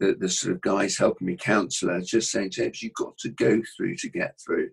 [0.00, 3.60] the, the sort of guys helping me counsellor just saying, James, you've got to go
[3.76, 4.70] through to get through.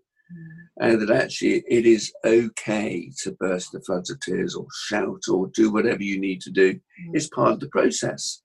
[0.79, 5.47] And that actually it is okay to burst the floods of tears or shout or
[5.53, 6.73] do whatever you need to do.
[6.73, 6.79] Mm.
[7.13, 8.43] It's part of the process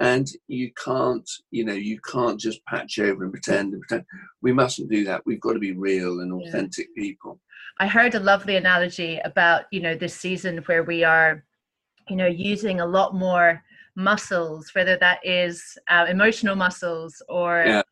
[0.00, 4.06] and you can't you know you can't just patch over and pretend and pretend
[4.42, 7.02] we mustn't do that we've got to be real and authentic yeah.
[7.02, 7.40] people
[7.80, 11.44] i heard a lovely analogy about you know this season where we are
[12.08, 13.62] you know using a lot more
[13.96, 17.82] muscles whether that is uh, emotional muscles or yeah.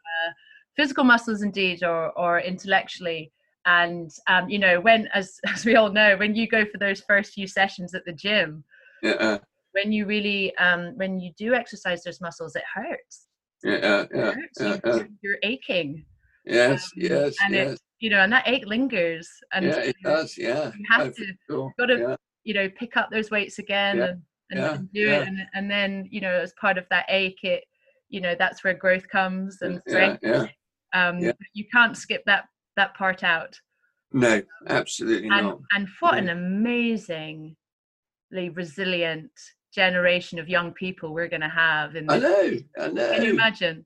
[0.77, 3.33] Physical muscles indeed or or intellectually
[3.65, 7.01] and um, you know when as as we all know when you go for those
[7.01, 8.62] first few sessions at the gym
[9.03, 9.39] yeah
[9.77, 13.27] when you really um, when you do exercise those muscles, it hurts.
[13.62, 14.59] Yeah, yeah, hurts.
[14.61, 14.93] yeah, yeah.
[14.97, 16.05] You're, you're, aching.
[16.45, 17.73] Yes, um, yes, and yes.
[17.73, 19.29] It, you know, and that ache lingers.
[19.53, 20.37] And yeah, it does.
[20.39, 21.27] Yeah, you have to.
[21.51, 21.73] Sure.
[21.79, 22.17] Got to, yeah.
[22.45, 26.09] you know, pick up those weights again and, and, and do it, and and then
[26.11, 27.65] you know, as part of that ache, it,
[28.09, 30.21] you know, that's where growth comes and strength.
[30.23, 30.47] Yeah,
[30.97, 31.21] Um,
[31.53, 32.45] you can't skip that
[32.77, 33.59] that part out.
[34.13, 35.59] No, absolutely and, not.
[35.75, 37.57] And what an amazingly
[38.55, 39.31] resilient
[39.75, 41.97] generation of young people we're going to have.
[41.97, 43.13] In I know, I know.
[43.13, 43.85] Can you imagine?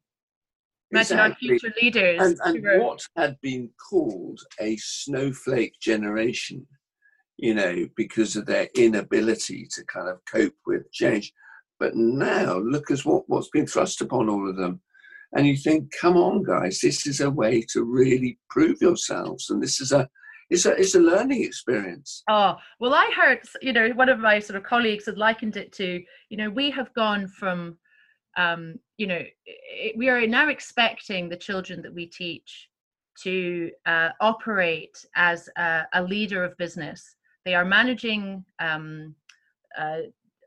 [0.93, 1.21] Imagine exactly.
[1.21, 2.21] our future leaders.
[2.21, 2.83] And, and were...
[2.83, 6.67] what had been called a snowflake generation,
[7.37, 11.33] you know, because of their inability to kind of cope with change.
[11.79, 14.81] But now look at what, what's been thrust upon all of them.
[15.33, 19.51] And you think, come on, guys, this is a way to really prove yourselves.
[19.51, 20.09] And this is a
[20.51, 22.25] it's a it's a learning experience.
[22.29, 25.73] Oh well, I heard you know one of my sort of colleagues had likened it
[25.75, 27.79] to you know we have gone from
[28.37, 32.69] um, you know it, we are now expecting the children that we teach
[33.23, 37.17] to uh, operate as a, a, leader of business.
[37.45, 39.15] They are managing um,
[39.79, 39.99] uh,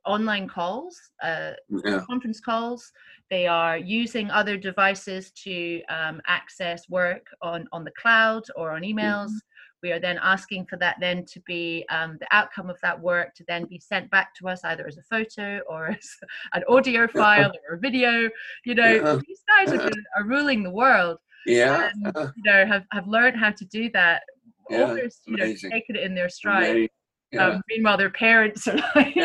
[0.06, 1.52] online calls, uh,
[1.86, 2.02] yeah.
[2.08, 2.92] conference calls.
[3.30, 8.82] They are using other devices to um, access work on on the cloud or on
[8.82, 9.28] emails.
[9.28, 9.50] Mm-hmm.
[9.84, 13.36] We are then asking for that then to be um, the outcome of that work
[13.36, 16.10] to then be sent back to us either as a photo or as
[16.54, 18.30] an audio file or a video.
[18.66, 19.20] You know yeah.
[19.28, 21.18] these guys are, are ruling the world.
[21.46, 21.90] Yeah.
[22.06, 24.24] And, you know have, have learned how to do that.
[24.70, 26.88] Yeah, almost you know taken it in their stride.
[27.34, 27.48] Yeah.
[27.48, 29.16] um, meanwhile their parents are like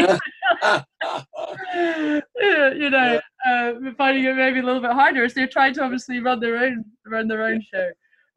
[2.36, 6.20] you know uh, finding it maybe a little bit harder so they're trying to obviously
[6.20, 7.90] run their own run their own show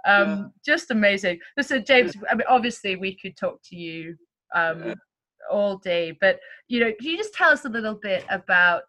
[0.06, 0.46] Um, yeah.
[0.66, 1.40] Just amazing.
[1.58, 2.16] Listen, James.
[2.30, 4.16] I mean, obviously, we could talk to you
[4.56, 4.94] um, yeah.
[5.50, 8.84] all day, but you know, can you just tell us a little bit about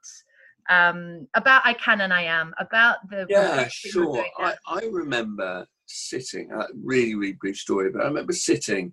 [0.70, 4.24] um, about I can and I am about the yeah, sure.
[4.39, 6.51] I, I remember sitting.
[6.53, 8.93] A really, really brief story, but I remember sitting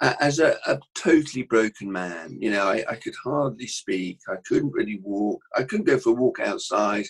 [0.00, 4.18] as a, a, totally broken man, you know, I, I, could hardly speak.
[4.28, 5.42] I couldn't really walk.
[5.54, 7.04] I couldn't go for a walk outside.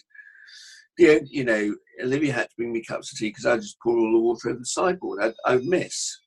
[0.97, 3.97] The, you know, Olivia had to bring me cups of tea because I just pour
[3.97, 5.23] all the water over the sideboard.
[5.23, 6.19] I'd, I'd, miss.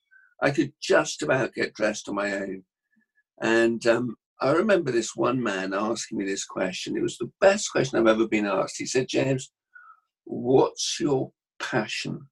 [0.42, 2.64] I could just about get dressed on my own.
[3.42, 6.96] And um, I remember this one man asking me this question.
[6.96, 8.76] It was the best question I've ever been asked.
[8.78, 9.52] He said, James,
[10.24, 12.28] what's your passion?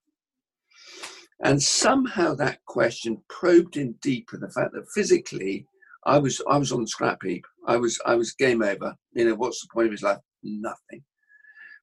[1.43, 5.67] And somehow that question probed in deeper the fact that physically
[6.05, 7.45] I was I was on the scrap heap.
[7.67, 8.95] I was I was game over.
[9.13, 10.19] You know, what's the point of his life?
[10.41, 11.03] Nothing.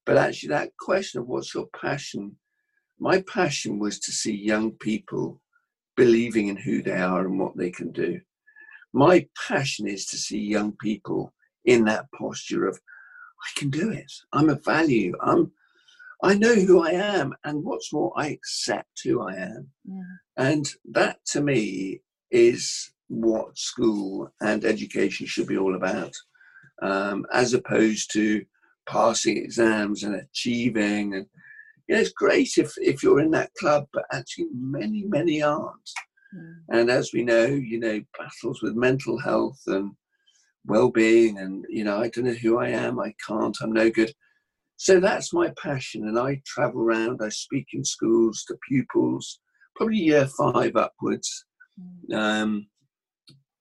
[0.07, 2.37] But actually that question of what's your passion,
[2.99, 5.41] my passion was to see young people
[5.97, 8.21] believing in who they are and what they can do.
[8.95, 11.35] My passion is to see young people
[11.67, 14.11] in that posture of I can do it.
[14.33, 15.15] I'm a value.
[15.23, 15.53] I'm
[16.23, 19.69] I know who I am, and what's more, I accept who I am.
[19.85, 20.03] Yeah.
[20.37, 26.13] And that to me is what school and education should be all about,
[26.83, 28.45] um, as opposed to
[28.87, 31.15] passing exams and achieving.
[31.15, 31.27] And
[31.89, 35.91] you know, it's great if, if you're in that club, but actually, many, many aren't.
[36.69, 39.93] And as we know, you know, battles with mental health and
[40.65, 43.01] well-being, and you know, I don't know who I am.
[43.01, 43.57] I can't.
[43.61, 44.13] I'm no good
[44.81, 47.21] so that's my passion, and I travel around.
[47.23, 49.41] I speak in schools to pupils,
[49.77, 51.45] probably year five upwards.
[52.09, 52.17] Mm.
[52.17, 52.67] Um,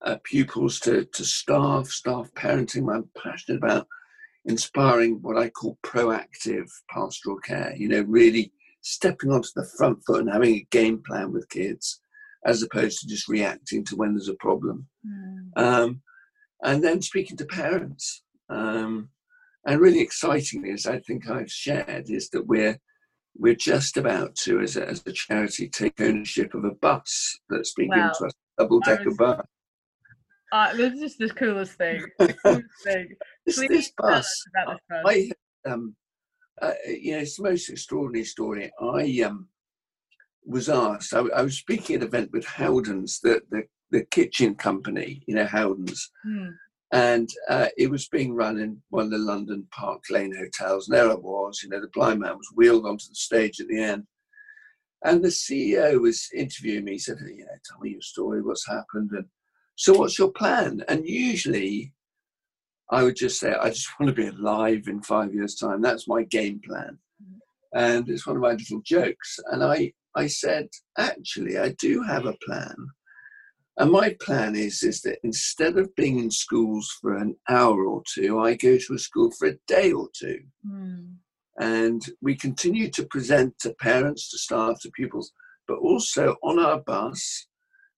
[0.02, 2.90] uh, pupils to, to staff, staff parenting.
[2.90, 3.86] I'm passionate about
[4.46, 7.74] inspiring what I call proactive pastoral care.
[7.76, 12.00] You know, really stepping onto the front foot and having a game plan with kids,
[12.46, 14.88] as opposed to just reacting to when there's a problem.
[15.06, 15.50] Mm.
[15.58, 16.02] Um,
[16.64, 18.24] and then speaking to parents.
[18.48, 19.10] Um,
[19.66, 22.78] and really excitingly, as I think I've shared, is that we're
[23.38, 27.74] we're just about to, as a, as a charity, take ownership of a bus that's
[27.74, 27.96] been wow.
[27.96, 29.42] given to us, a double decker bus.
[30.52, 32.04] Uh, this is the coolest thing.
[32.20, 33.16] The coolest thing.
[33.46, 35.04] this, this bus, this bus.
[35.06, 35.32] I,
[35.70, 35.96] um,
[36.62, 38.72] uh, you know, it's the most extraordinary story.
[38.82, 39.48] I um,
[40.46, 44.56] was asked, I, I, was speaking at an event with Howdens, the, the, the kitchen
[44.56, 46.10] company, you know, Howdens.
[46.26, 46.50] Hmm
[46.92, 50.88] and uh, it was being run in one of the London Park Lane hotels.
[50.88, 53.68] And there I was, you know, the blind man was wheeled onto the stage at
[53.68, 54.06] the end.
[55.06, 56.94] And the CEO was interviewing me.
[56.94, 59.12] He said, you know, tell me your story, what's happened.
[59.12, 59.26] And
[59.76, 60.84] so what's your plan?
[60.88, 61.94] And usually
[62.90, 65.82] I would just say, I just want to be alive in five years' time.
[65.82, 66.98] That's my game plan.
[67.72, 69.40] And it's one of my little jokes.
[69.52, 72.76] And I, I said, actually, I do have a plan
[73.80, 78.04] and my plan is is that instead of being in schools for an hour or
[78.14, 80.42] two, I go to a school for a day or two.
[80.68, 81.16] Mm.
[81.60, 85.32] And we continue to present to parents, to staff, to pupils,
[85.66, 87.48] but also on our bus,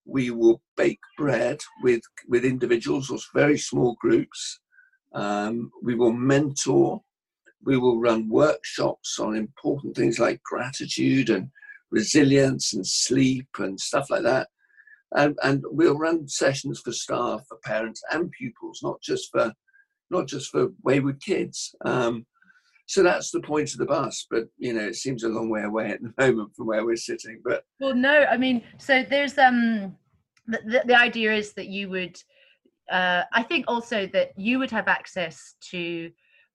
[0.06, 4.60] we will bake bread with, with individuals or very small groups.
[5.14, 7.02] Um, we will mentor.
[7.64, 11.50] We will run workshops on important things like gratitude and
[11.92, 14.48] resilience and sleep and stuff like that
[15.16, 19.54] and, and we'll run sessions for staff, for parents and pupils, not just for
[20.10, 21.74] not just for wayward kids.
[21.86, 22.26] Um,
[22.86, 25.64] so that's the point of the bus, but you know, it seems a long way
[25.64, 27.42] away at the moment from where we're sitting.
[27.44, 29.96] But well, no, I mean, so there's um,
[30.48, 32.18] the, the idea is that you would,
[32.92, 36.12] uh, I think also that you would have access to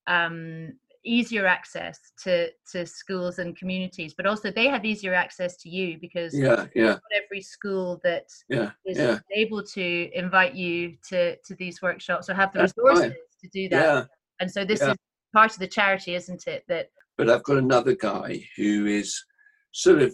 [0.06, 0.74] um,
[1.06, 5.96] easier access to to schools and communities but also they have easier access to you
[6.00, 9.18] because yeah yeah every school that yeah, is yeah.
[9.32, 13.40] able to invite you to to these workshops or have the That's resources right.
[13.42, 14.04] to do that yeah.
[14.40, 14.94] and so this is
[15.32, 19.24] part of the charity isn't it that but i've got another guy who is
[19.70, 20.12] sort of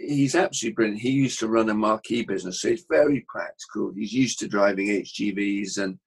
[0.00, 4.12] he's absolutely brilliant he used to run a marquee business so he's very practical he's
[4.12, 5.98] used to driving hgvs and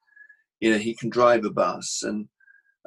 [0.60, 2.28] you know he can drive a bus and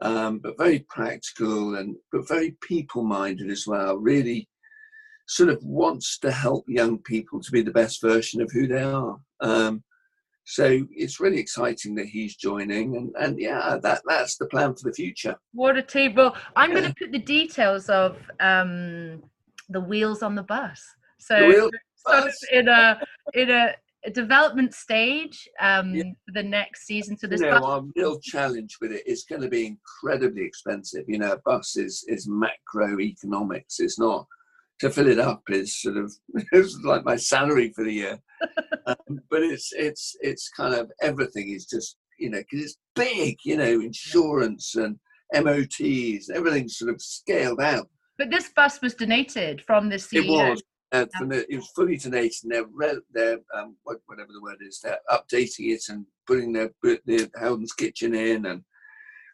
[0.03, 3.97] um, but very practical and but very people minded as well.
[3.97, 4.49] Really,
[5.27, 8.83] sort of wants to help young people to be the best version of who they
[8.83, 9.19] are.
[9.41, 9.83] Um,
[10.45, 14.89] so it's really exciting that he's joining, and and yeah, that that's the plan for
[14.89, 15.37] the future.
[15.53, 16.15] What a team!
[16.15, 16.77] Well, I'm yeah.
[16.81, 19.23] going to put the details of um,
[19.69, 20.85] the wheels on the bus.
[21.19, 23.01] So sort of in a
[23.35, 23.75] in a
[24.11, 26.03] development stage um, yeah.
[26.03, 27.17] for the next season.
[27.17, 31.05] So this you know, our real challenge with it is going to be incredibly expensive.
[31.09, 33.81] You know, a bus is is macroeconomics.
[33.81, 34.27] It's not
[34.81, 36.13] to fill it up is sort of
[36.53, 38.19] it's like my salary for the year.
[38.87, 43.37] um, but it's it's it's kind of everything is just you know because it's big,
[43.45, 44.99] you know, insurance and
[45.35, 47.89] MOTs, everything's sort of scaled out.
[48.19, 50.25] But this bus was donated from the CEO.
[50.25, 50.63] It was.
[50.93, 52.45] Uh, from the, it was fully donated.
[52.45, 56.71] And they're, they're um, whatever the word is, they're updating it and putting their,
[57.05, 58.63] their Howden's kitchen in and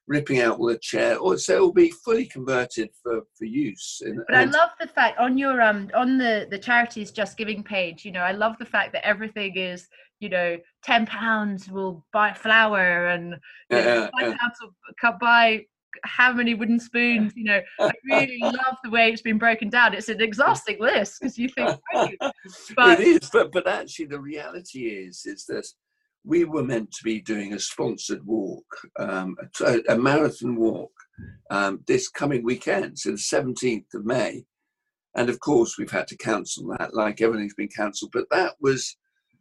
[0.07, 4.03] ripping out all the chair, or so it will be fully converted for for use.
[4.27, 8.05] but I love the fact on your um on the the charities JustGiving page.
[8.05, 9.89] You know, I love the fact that everything is
[10.21, 13.37] you know ten pounds will buy flour and
[13.71, 14.75] yeah, know, five pounds will
[15.21, 15.65] buy
[16.05, 19.95] how many wooden spoons you know i really love the way it's been broken down
[19.95, 21.79] it's an exhausting list because you think
[22.77, 25.67] but it is but but actually the reality is is that
[26.25, 28.65] we were meant to be doing a sponsored walk,
[28.99, 30.93] um, a, a, marathon walk,
[31.51, 34.45] um, this coming weekend, so the 17th of May.
[35.17, 38.13] And of course, we've had to cancel that, like everything's been cancelled.
[38.13, 38.97] But that was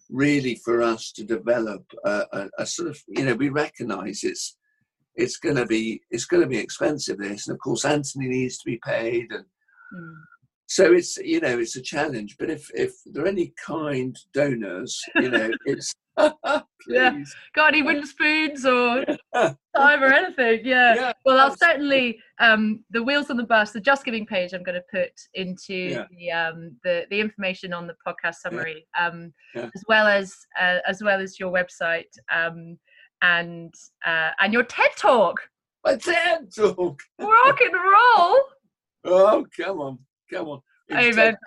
[0.09, 4.57] really for us to develop a, a, a sort of, you know, we recognise it's
[5.15, 7.17] it's going to be it's going to be expensive.
[7.17, 10.13] This, and of course, Anthony needs to be paid, and mm.
[10.67, 12.35] so it's you know it's a challenge.
[12.39, 15.93] But if if there are any kind donors, you know, it's
[16.87, 17.17] yeah.
[17.55, 19.05] Got any wooden spoons or
[19.35, 20.61] time or anything?
[20.63, 20.95] Yeah.
[20.95, 21.13] yeah.
[21.25, 24.53] Well, I'll certainly um, the wheels on the bus, the JustGiving page.
[24.53, 26.05] I'm going to put into yeah.
[26.11, 31.01] the um, the the information on the podcast summary, um, as well as uh, as
[31.01, 32.77] well as your website um,
[33.21, 33.73] and
[34.05, 35.39] uh, and your TED talk.
[35.85, 37.01] My TED talk.
[37.19, 38.39] Rock and roll.
[39.03, 39.99] Oh, come on,
[40.31, 40.61] come on.
[40.91, 41.37] Amen.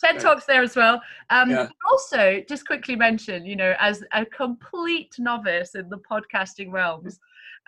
[0.00, 1.00] TED Talks there as well.
[1.28, 1.68] Um, yeah.
[1.90, 7.18] Also, just quickly mention, you know, as a complete novice in the podcasting realms,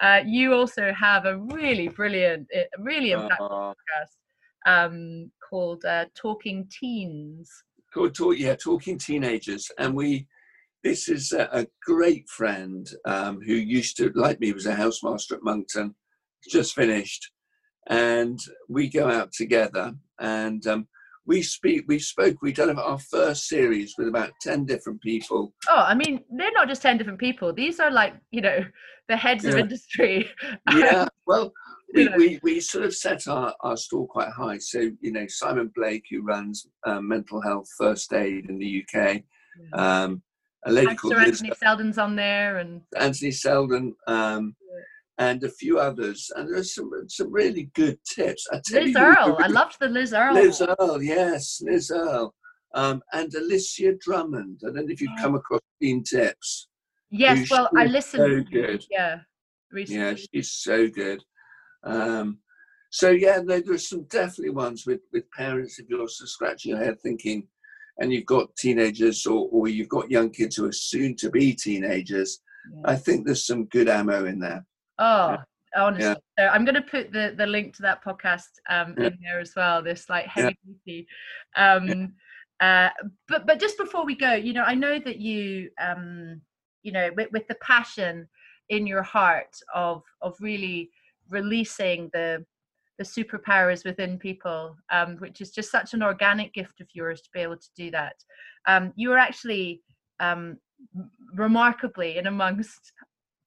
[0.00, 4.16] uh, you also have a really brilliant, eh, really impactful uh, podcast
[4.66, 7.50] um, called uh, Talking Teens.
[7.92, 10.26] Called talk, yeah, Talking Teenagers, and we.
[10.84, 15.32] This is a, a great friend um, who used to, like me, was a housemaster
[15.32, 15.94] at Monkton,
[16.50, 17.30] just finished,
[17.88, 20.88] and we go out together and um,
[21.26, 25.52] we speak we spoke we done our first series with about 10 different people.
[25.68, 27.52] Oh i mean they're not just 10 different people.
[27.52, 28.64] These are like you know
[29.08, 29.50] the heads yeah.
[29.50, 30.28] of industry.
[30.72, 31.52] Yeah well
[31.94, 34.58] we, we, we sort of set our, our stall quite high.
[34.58, 39.22] So you know simon blake who runs um, mental health first aid in the uk
[39.78, 40.22] um,
[40.64, 44.54] a lady called Anthony Liz, Seldon's on there and Anthony Seldon um,
[45.18, 46.30] and a few others.
[46.36, 48.46] And there's some some really good tips.
[48.52, 49.38] I Liz you, Earle.
[49.40, 50.34] I loved the Liz Earle.
[50.34, 52.34] Liz Earle, yes, Liz Earle.
[52.74, 54.60] Um, and Alicia Drummond.
[54.64, 56.68] I don't know if you've come across Teen Tips.
[57.10, 58.46] Yes, well, I listened.
[58.48, 58.86] So good.
[58.90, 59.18] Yeah,
[59.70, 60.00] recently.
[60.00, 61.22] Yeah, she's so good.
[61.84, 62.38] Um,
[62.90, 65.78] so yeah, no, there's some definitely ones with with parents.
[65.78, 67.46] If you're scratching your head thinking,
[68.02, 71.54] and you've got teenagers or or you've got young kids who are soon to be
[71.54, 72.40] teenagers,
[72.70, 72.80] yeah.
[72.84, 74.66] I think there's some good ammo in there.
[74.98, 75.36] Oh,
[75.76, 76.08] honestly.
[76.08, 76.14] Yeah.
[76.38, 79.06] So I'm going to put the, the link to that podcast um, yeah.
[79.06, 79.82] in there as well.
[79.82, 81.06] This like heavy duty.
[81.56, 82.14] Um,
[82.60, 82.90] uh,
[83.28, 86.40] but but just before we go, you know, I know that you um,
[86.82, 88.28] you know with, with the passion
[88.68, 90.90] in your heart of of really
[91.30, 92.44] releasing the
[92.98, 97.30] the superpowers within people, um, which is just such an organic gift of yours to
[97.32, 98.14] be able to do that.
[98.66, 99.82] Um, you are actually
[100.20, 100.58] um,
[101.34, 102.92] remarkably in amongst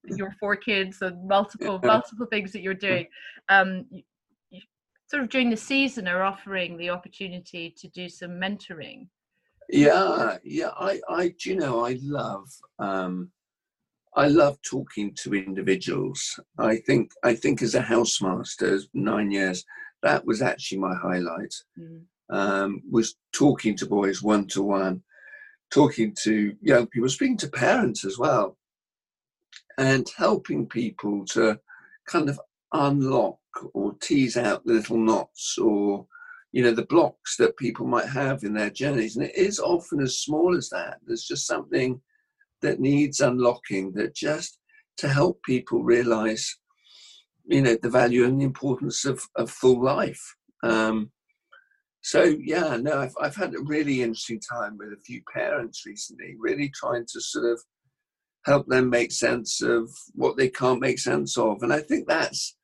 [0.07, 3.07] your four kids and multiple multiple things that you're doing
[3.49, 4.03] um, you,
[4.51, 4.61] you,
[5.07, 9.07] sort of during the season are offering the opportunity to do some mentoring
[9.69, 12.47] yeah yeah i i do you know i love
[12.79, 13.31] um
[14.15, 16.39] i love talking to individuals.
[16.57, 19.63] I think i think as a housemaster nine years
[20.03, 21.53] that was actually my highlight.
[21.79, 22.01] Mm.
[22.29, 25.01] um was talking to boys one to one
[25.71, 28.57] talking to young people speaking to parents as well
[29.77, 31.59] and helping people to
[32.07, 32.39] kind of
[32.73, 33.39] unlock
[33.73, 36.05] or tease out the little knots or
[36.51, 39.17] you know the blocks that people might have in their journeys.
[39.17, 40.99] And it is often as small as that.
[41.05, 41.99] There's just something
[42.65, 44.59] that needs unlocking that just
[44.97, 46.43] to help people realize
[47.45, 50.23] you know the value and the importance of, of full life
[50.63, 51.11] um,
[52.01, 56.35] so yeah no I've, I've had a really interesting time with a few parents recently
[56.39, 57.61] really trying to sort of
[58.45, 61.63] help them make sense of what they can't make sense of.
[61.63, 62.55] And I think that's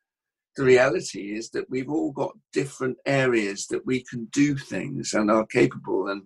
[0.56, 5.32] the reality is that we've all got different areas that we can do things and
[5.32, 6.10] are capable.
[6.10, 6.24] And,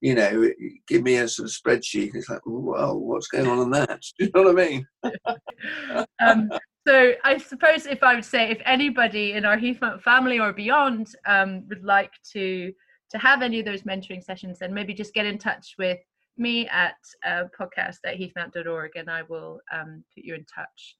[0.00, 0.50] you know,
[0.86, 2.14] give me a sort of spreadsheet.
[2.14, 4.00] It's like, well, what's going on on that?
[4.18, 4.86] Do you know what I mean?
[6.20, 6.50] um,
[6.86, 11.08] so I suppose if I would say if anybody in our Heathmount family or beyond
[11.26, 12.72] um, would like to
[13.10, 15.98] to have any of those mentoring sessions, then maybe just get in touch with
[16.36, 20.96] me at uh, podcast at heathmount.org and I will um, put you in touch.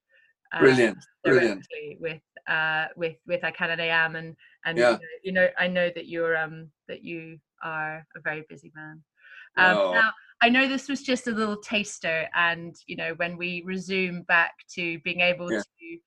[0.52, 1.66] Uh, brilliant, brilliant.
[2.00, 4.96] With uh, with with I can and I am, and and yeah.
[5.24, 9.02] you know I know that you're um that you are a very busy man.
[9.56, 9.92] Um, oh.
[9.92, 10.10] Now
[10.42, 14.54] I know this was just a little taster, and you know when we resume back
[14.74, 15.58] to being able yeah.
[15.58, 15.98] to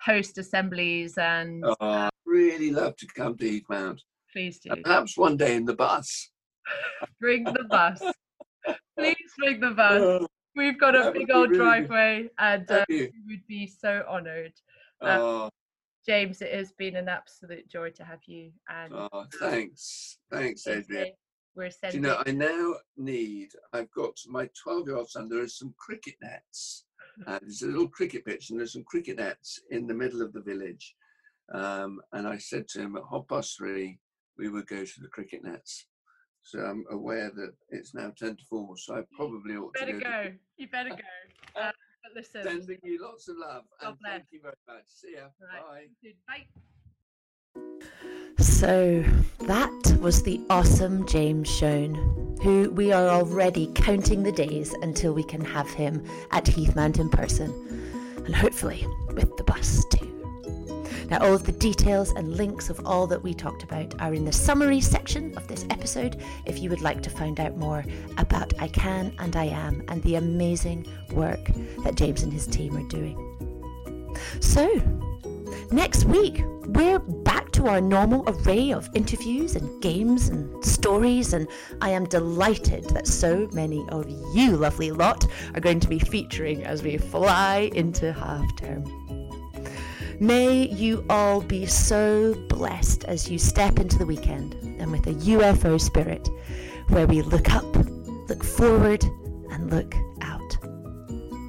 [0.00, 4.00] host assemblies and oh, uh, really love to come to Heathmount.
[4.32, 4.70] Please do.
[4.70, 6.30] And perhaps one day in the bus.
[7.20, 8.02] bring the bus.
[8.98, 10.00] Please bring the bus.
[10.00, 14.52] Oh, We've got a big old really driveway, and uh, we would be so honoured.
[15.00, 15.50] Um, oh.
[16.08, 18.50] James, it has been an absolute joy to have you.
[18.70, 21.12] And oh, thanks, thanks, Adrian.
[21.54, 22.00] We're sending.
[22.00, 23.50] Do you know, I now need.
[23.74, 25.28] I've got my twelve-year-old son.
[25.28, 26.86] There are some cricket nets.
[27.26, 30.32] Uh, there's a little cricket pitch, and there's some cricket nets in the middle of
[30.32, 30.94] the village.
[31.52, 33.98] Um, and I said to him at half past three,
[34.38, 35.86] we would go to the cricket nets.
[36.42, 39.92] So I'm aware that it's now 10 to 4, so I probably ought you better
[39.92, 40.24] to go.
[40.24, 40.32] go.
[40.56, 40.96] You better go.
[41.60, 41.72] Uh,
[42.14, 42.42] listen.
[42.42, 43.64] Sending you lots of love.
[43.80, 44.12] God and bless.
[44.12, 44.84] thank you very much.
[44.86, 45.28] See ya.
[45.40, 45.88] Right.
[46.02, 46.12] Bye.
[46.28, 46.46] Bye.
[48.38, 49.04] So
[49.40, 51.94] that was the awesome James Shone,
[52.42, 57.08] who we are already counting the days until we can have him at Heathmount in
[57.08, 57.52] person,
[58.24, 59.97] and hopefully with the bus too.
[61.08, 64.26] Now, all of the details and links of all that we talked about are in
[64.26, 67.82] the summary section of this episode if you would like to find out more
[68.18, 71.50] about I Can and I Am and the amazing work
[71.84, 73.16] that James and his team are doing.
[74.40, 74.68] So,
[75.70, 81.48] next week, we're back to our normal array of interviews and games and stories, and
[81.80, 86.64] I am delighted that so many of you, lovely lot, are going to be featuring
[86.64, 88.84] as we fly into half term.
[90.20, 95.14] May you all be so blessed as you step into the weekend and with a
[95.14, 96.28] UFO spirit
[96.88, 97.64] where we look up,
[98.28, 99.04] look forward,
[99.52, 100.56] and look out.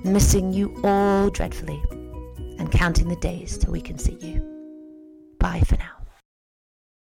[0.05, 1.82] Missing you all dreadfully
[2.59, 4.45] and counting the days till we can see you.
[5.39, 5.99] Bye for now.